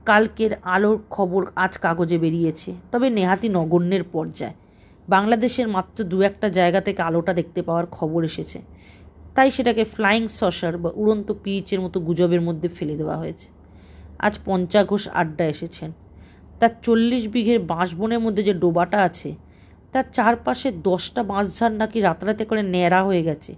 কালকের 0.05 0.51
আলোর 0.63 0.97
খবর 1.09 1.41
আজ 1.55 1.73
কাগজে 1.77 2.17
বেরিয়েছে, 2.17 2.71
তবে 2.91 3.07
নেহাতি 3.09 3.47
নগণ্যের 3.49 4.03
পর্যায়ে। 4.03 4.53
বাংলাদেশের 5.09 5.67
মাত্র 5.67 6.03
দু 6.03 6.17
একটা 6.21 6.47
জায়গা 6.49 6.81
থেকে 6.81 7.01
আলোটা 7.01 7.33
দেখতে 7.33 7.61
পাওয়ার 7.61 7.85
খবর 7.85 8.23
এসেছে। 8.23 8.61
তাই 9.35 9.51
সেটাকে 9.51 9.83
ফ্লাইং 9.83 10.27
সসার 10.27 10.77
বা 10.77 10.89
উড়ন্ত 10.95 11.27
পিচের 11.43 11.79
মতো 11.81 11.97
গুজবের 11.99 12.41
মধ্যে 12.41 12.67
ফেলে 12.67 12.95
দেওয়া 12.95 13.17
হয়েছে। 13.17 13.47
আজ 14.19 14.33
পঞ্চাঘোষ 14.45 15.03
আড্ডা 15.07 15.45
এসেছেন। 15.45 15.91
তার 16.59 16.69
চল্লিশ 16.81 17.23
বিঘের 17.27 17.59
বাঁশবনের 17.59 18.19
মধ্যে 18.19 18.43
যে 18.43 18.53
ডোবাটা 18.53 18.99
আছে 19.03 19.29
তার 19.93 20.03
চারপাশে 20.13 20.71
দশটা 20.71 21.23
বাঁশঝাড় 21.23 21.73
নাকি 21.73 22.01
রাতারাতে 22.01 22.45
করে 22.45 22.63
ন্যাড়া 22.63 23.03
হয়ে 23.03 23.23
গেছে। 23.23 23.55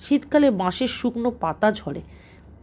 শীতকালে 0.00 0.50
বাঁশের 0.50 0.88
শুকনো 0.88 1.30
পাতা 1.30 1.72
ঝরে। 1.72 2.00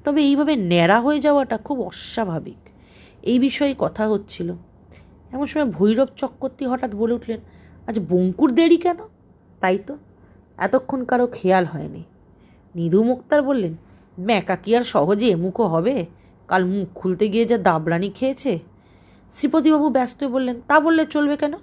তবে 0.06 0.22
এইভাবে 0.22 0.56
ন্যাড়া 0.56 1.02
হয়ে 1.02 1.20
যাওয়াটা 1.20 1.58
খুব 1.58 1.82
অস্বাভাবিক। 1.82 2.70
এই 3.24 3.40
বিষয়ে 3.40 3.76
কথা 3.80 4.08
হচ্ছিল। 4.08 4.54
এমন 5.32 5.46
সময় 5.46 5.66
ভৈরব 5.66 6.08
চক্রবর্তী 6.16 6.66
হঠাৎ 6.66 6.96
বলে 6.96 7.14
উঠলেন, 7.14 7.40
আজ 7.88 8.00
বঙ্কুর 8.00 8.52
দেরি 8.52 8.78
কেন? 8.78 8.98
তাই 9.60 9.78
তো, 9.78 9.98
এতক্ষণ 10.58 11.06
কারও 11.06 11.28
খেয়াল 11.28 11.66
হয়নি। 11.66 12.04
নিধু 12.76 13.04
মুক্তার 13.04 13.42
বললেন, 13.42 13.76
ম্যাকা 14.20 14.56
কি 14.56 14.76
আর 14.76 14.82
সহজে 14.82 15.30
এমুখো 15.30 15.64
হবে? 15.64 16.06
কাল 16.48 16.66
মুখ 16.66 16.88
খুলতে 16.96 17.30
গিয়ে 17.30 17.46
যা 17.46 17.58
দাবরানি 17.58 18.10
খেয়েছে? 18.10 18.60
শ্রীপতিবাবু 19.34 19.90
ব্যস্ত 19.90 20.24
বললেন, 20.24 20.62
তা 20.68 20.80
বললে 20.80 21.06
চলবে 21.06 21.38
কেন? 21.38 21.54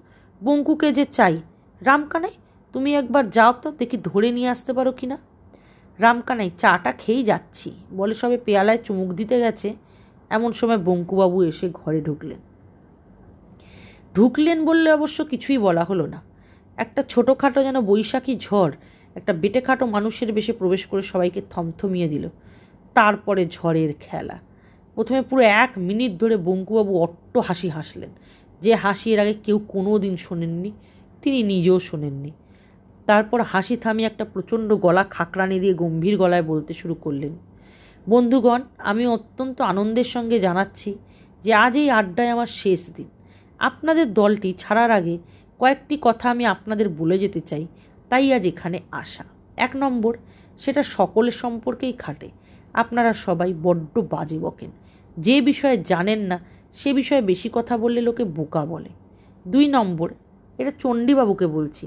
বঙ্কুকে 0.42 0.92
যে 0.92 1.04
চাই। 1.04 1.40
রামকানাই, 1.80 2.30
তুমি 2.72 2.94
একবার 2.94 3.30
যাও 3.30 3.52
তো, 3.52 3.70
দেখি 3.70 3.96
ধরে 3.96 4.30
নিয়ে 4.30 4.48
আসতে 4.48 4.72
পারো 4.72 4.92
কি 4.92 5.06
না 5.06 5.18
রামকানাই, 5.98 6.50
চাটা 6.58 6.92
খেয়েই 6.92 7.22
যাচ্ছি। 7.22 7.74
বলে 7.92 8.14
সবে 8.14 8.38
পেয়ালায় 8.38 8.78
চুমুক 8.84 9.12
দিতে 9.12 9.40
গেছে। 9.40 9.74
এমন 10.30 10.52
সময় 10.52 10.78
বঙ্কুবাবু 10.78 11.42
এসে 11.42 11.70
ঘরে 11.72 12.00
ঢুকলেন। 12.00 12.38
ঢুকলেন 14.14 14.64
বললে 14.64 14.92
অবশ্য 14.92 15.24
কিছুই 15.24 15.58
বলা 15.58 15.84
হলো 15.84 16.06
না। 16.06 16.22
একটা 16.76 17.02
ছোটোখাটো 17.02 17.62
যেন 17.62 17.80
বৈশাখী 17.80 18.36
ঝড়, 18.36 18.72
একটা 19.14 19.32
বেটেখাটো 19.32 19.86
মানুষের 19.86 20.32
বেশে 20.32 20.52
প্রবেশ 20.52 20.86
করে 20.86 21.02
সবাইকে 21.02 21.42
থমথমিয়ে 21.50 22.08
দিল। 22.08 22.28
তারপরে 22.94 23.46
ঝড়ের 23.46 23.94
খেলা। 24.00 24.38
প্রথমে 24.94 25.22
পুরো 25.22 25.42
এক 25.42 25.70
মিনিট 25.76 26.18
ধরে 26.18 26.36
বঙ্কুবাবু 26.36 26.98
অট্ট 26.98 27.38
হাসি 27.38 27.68
হাসলেন। 27.68 28.10
যে 28.64 28.72
হাসি 28.84 29.08
এর 29.12 29.18
আগে 29.24 29.34
কেউ 29.46 29.58
কোনো 29.74 29.92
দিন 30.04 30.14
শোনেননি, 30.16 30.70
তিনি 31.22 31.38
নিজেও 31.52 31.78
শোনেননি। 31.88 32.30
তারপর 33.08 33.38
হাসি 33.52 33.74
থামিয়ে 33.76 34.08
একটা 34.10 34.24
প্রচণ্ড 34.24 34.68
গলা 34.84 35.04
খাকরানি 35.14 35.56
দিয়ে 35.60 35.74
গম্ভীর 35.82 36.14
গলায় 36.22 36.44
বলতে 36.52 36.72
শুরু 36.80 36.94
করলেন, 37.04 37.32
বন্ধুগণ, 38.06 38.60
আমি 38.90 39.04
অত্যন্ত 39.16 39.58
আনন্দের 39.72 40.08
সঙ্গে 40.14 40.36
জানাচ্ছি 40.46 40.90
যে 41.44 41.52
আজ 41.64 41.74
এই 41.76 41.88
আড্ডায় 42.00 42.30
আমার 42.34 42.50
শেষ 42.62 42.80
দিন। 42.96 43.08
আপনাদের 43.60 44.06
দলটি 44.20 44.50
ছাড়ার 44.58 44.90
আগে 44.90 45.14
কয়েকটি 45.60 45.94
কথা 46.06 46.26
আমি 46.30 46.44
আপনাদের 46.54 46.86
বলে 47.00 47.16
যেতে 47.18 47.40
চাই, 47.50 47.64
তাই 48.10 48.26
আজ 48.36 48.44
এখানে 48.52 48.78
আসা। 49.02 49.24
এক 49.56 49.72
নম্বর, 49.74 50.12
সেটা 50.62 50.82
সকলের 50.96 51.36
সম্পর্কেই 51.42 51.94
খাটে। 52.02 52.28
আপনারা 52.82 53.10
সবাই 53.26 53.50
বড্ড 53.62 53.94
বাজে 54.12 54.38
বকেন। 54.38 54.70
যে 55.16 55.36
বিষয়ে 55.40 55.76
জানেন 55.90 56.20
না 56.30 56.36
সে 56.76 56.90
বিষয়ে 56.92 57.22
বেশি 57.22 57.48
কথা 57.52 57.76
বললে 57.78 58.00
লোকে 58.00 58.24
বোকা 58.24 58.66
বলে। 58.66 58.90
দুই 59.46 59.66
নম্বর, 59.68 60.08
এটা 60.58 60.70
চণ্ডীবাবুকে 60.82 61.46
বলছি, 61.46 61.86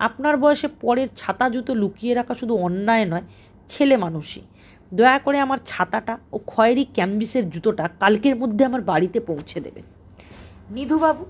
আপনার 0.00 0.36
বয়সে 0.36 0.68
পরের 0.80 1.08
ছাতা 1.16 1.46
জুতো 1.50 1.74
লুকিয়ে 1.74 2.12
রাখা 2.14 2.34
শুধু 2.34 2.54
অন্যায় 2.54 3.04
নয়, 3.04 3.22
ছেলে 3.68 3.96
মানুষই। 3.96 4.42
দয়া 4.92 5.18
করে 5.18 5.38
আমার 5.38 5.58
ছাতাটা 5.66 6.18
ও 6.32 6.38
খয়েরি 6.46 6.84
ক্যাম্বিসের 6.96 7.50
জুতোটা 7.50 7.84
কালকের 8.00 8.36
মধ্যে 8.36 8.62
আমার 8.64 8.82
বাড়িতে 8.82 9.20
পৌঁছে 9.20 9.60
দেবেন। 9.60 9.84
নিধুবাবু, 10.70 11.24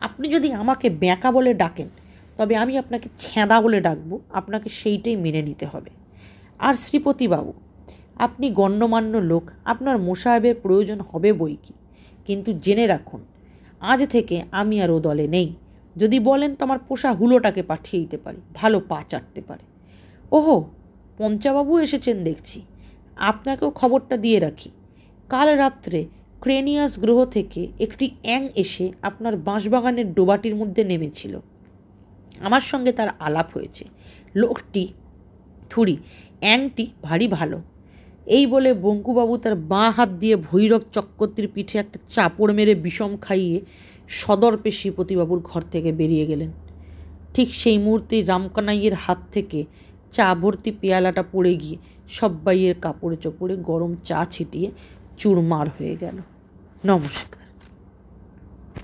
আপনি 0.00 0.26
যদি 0.28 0.52
আমাকে 0.52 0.90
ব্যাঁকা 0.90 1.30
বলে 1.30 1.54
ডাকেন, 1.54 1.88
তবে 2.36 2.56
আমি 2.56 2.78
আপনাকে 2.78 3.08
ছেঁদা 3.18 3.56
বলে 3.60 3.80
ডাকবো, 3.80 4.20
আপনাকে 4.30 4.68
সেইটাই 4.68 5.16
মেনে 5.16 5.42
নিতে 5.42 5.66
হবে। 5.66 5.90
আর 6.60 6.74
শ্রীপতিবাবু, 6.74 7.52
আপনি 8.16 8.50
গণ্যমান্য 8.50 9.14
লোক, 9.16 9.44
আপনার 9.64 9.98
মোসাহেবের 9.98 10.54
প্রয়োজন 10.54 10.98
হবে 11.00 11.32
বই 11.32 11.56
কি? 11.62 11.74
কিন্তু 12.26 12.52
জেনে 12.52 12.86
রাখুন, 12.86 13.20
আজ 13.80 14.06
থেকে 14.06 14.42
আমি 14.50 14.82
আর 14.82 14.90
ও 14.90 15.00
দলে 15.00 15.26
নেই। 15.28 15.54
যদি 15.96 16.18
বলেন 16.18 16.54
তো 16.54 16.64
আমার 16.64 16.78
পোষা 16.78 17.12
হুলোটাকে 17.12 17.62
পাঠিয়ে 17.62 18.02
দিতে 18.02 18.16
পারি, 18.16 18.40
ভালো 18.54 18.80
পা 18.80 19.04
চাটতে 19.08 19.40
পারে। 19.40 19.64
ওহো, 20.32 20.70
পঞ্চাবাবু 21.18 21.78
এসেছেন 21.78 22.24
দেখছি। 22.24 22.62
আপনাকেও 23.16 23.70
খবরটা 23.70 24.16
দিয়ে 24.16 24.40
রাখি। 24.40 24.70
কাল 25.28 25.56
রাত্রে 25.56 26.06
ক্রেনিয়াস 26.40 26.98
গ্রহ 26.98 27.24
থেকে 27.24 27.68
একটি 27.80 28.10
অ্যাং 28.22 28.48
এসে 28.54 28.92
আপনার 29.02 29.36
বাঁশবাগানের 29.36 30.14
ডোবাটির 30.14 30.54
মধ্যে 30.56 30.84
নেমেছিল। 30.84 31.38
আমার 32.40 32.60
সঙ্গে 32.60 32.92
তার 32.92 33.08
আলাপ 33.18 33.48
হয়েছে। 33.54 33.84
লোকটি 34.34 34.92
থুড়ি 35.70 35.96
অ্যাংটি 36.40 36.86
ভারী 37.02 37.28
ভালো। 37.28 37.62
এই 38.26 38.46
বলে 38.46 38.74
বঙ্কুবাবু 38.74 39.36
তার 39.36 39.54
বাঁ 39.56 39.90
হাত 39.90 40.08
দিয়ে 40.08 40.36
ভৈরব 40.36 40.82
চক্রবর্তীর 40.92 41.48
পিঠে 41.48 41.78
একটা 41.78 41.98
চাপড় 42.08 42.52
মেরে 42.52 42.74
বিষম 42.74 43.16
খাইয়ে 43.16 43.60
সদর্পে 44.08 44.70
শ্রীপতিবাবুর 44.70 45.40
ঘর 45.40 45.62
থেকে 45.70 45.92
বেরিয়ে 45.92 46.26
গেলেন। 46.26 46.50
ঠিক 47.34 47.54
সেই 47.54 47.78
মুহূর্তেই 47.78 48.22
রামকানাইয়ের 48.22 48.94
হাত 48.94 49.18
থেকে 49.32 49.64
চা 50.12 50.34
ভর্তি 50.34 50.70
পেয়ালাটা 50.80 51.22
পড়ে 51.32 51.54
গিয়ে 51.54 51.76
সব্বাইয়ের 52.08 52.74
কাপড়ে 52.80 53.16
চোপড়ে 53.16 53.56
গরম 53.56 53.94
চা 53.94 54.26
ছিটিয়ে 54.30 54.70
চুরমার 55.18 55.68
হয়ে 55.68 55.96
গেল। 55.96 56.16
নমস্কার। 56.86 57.41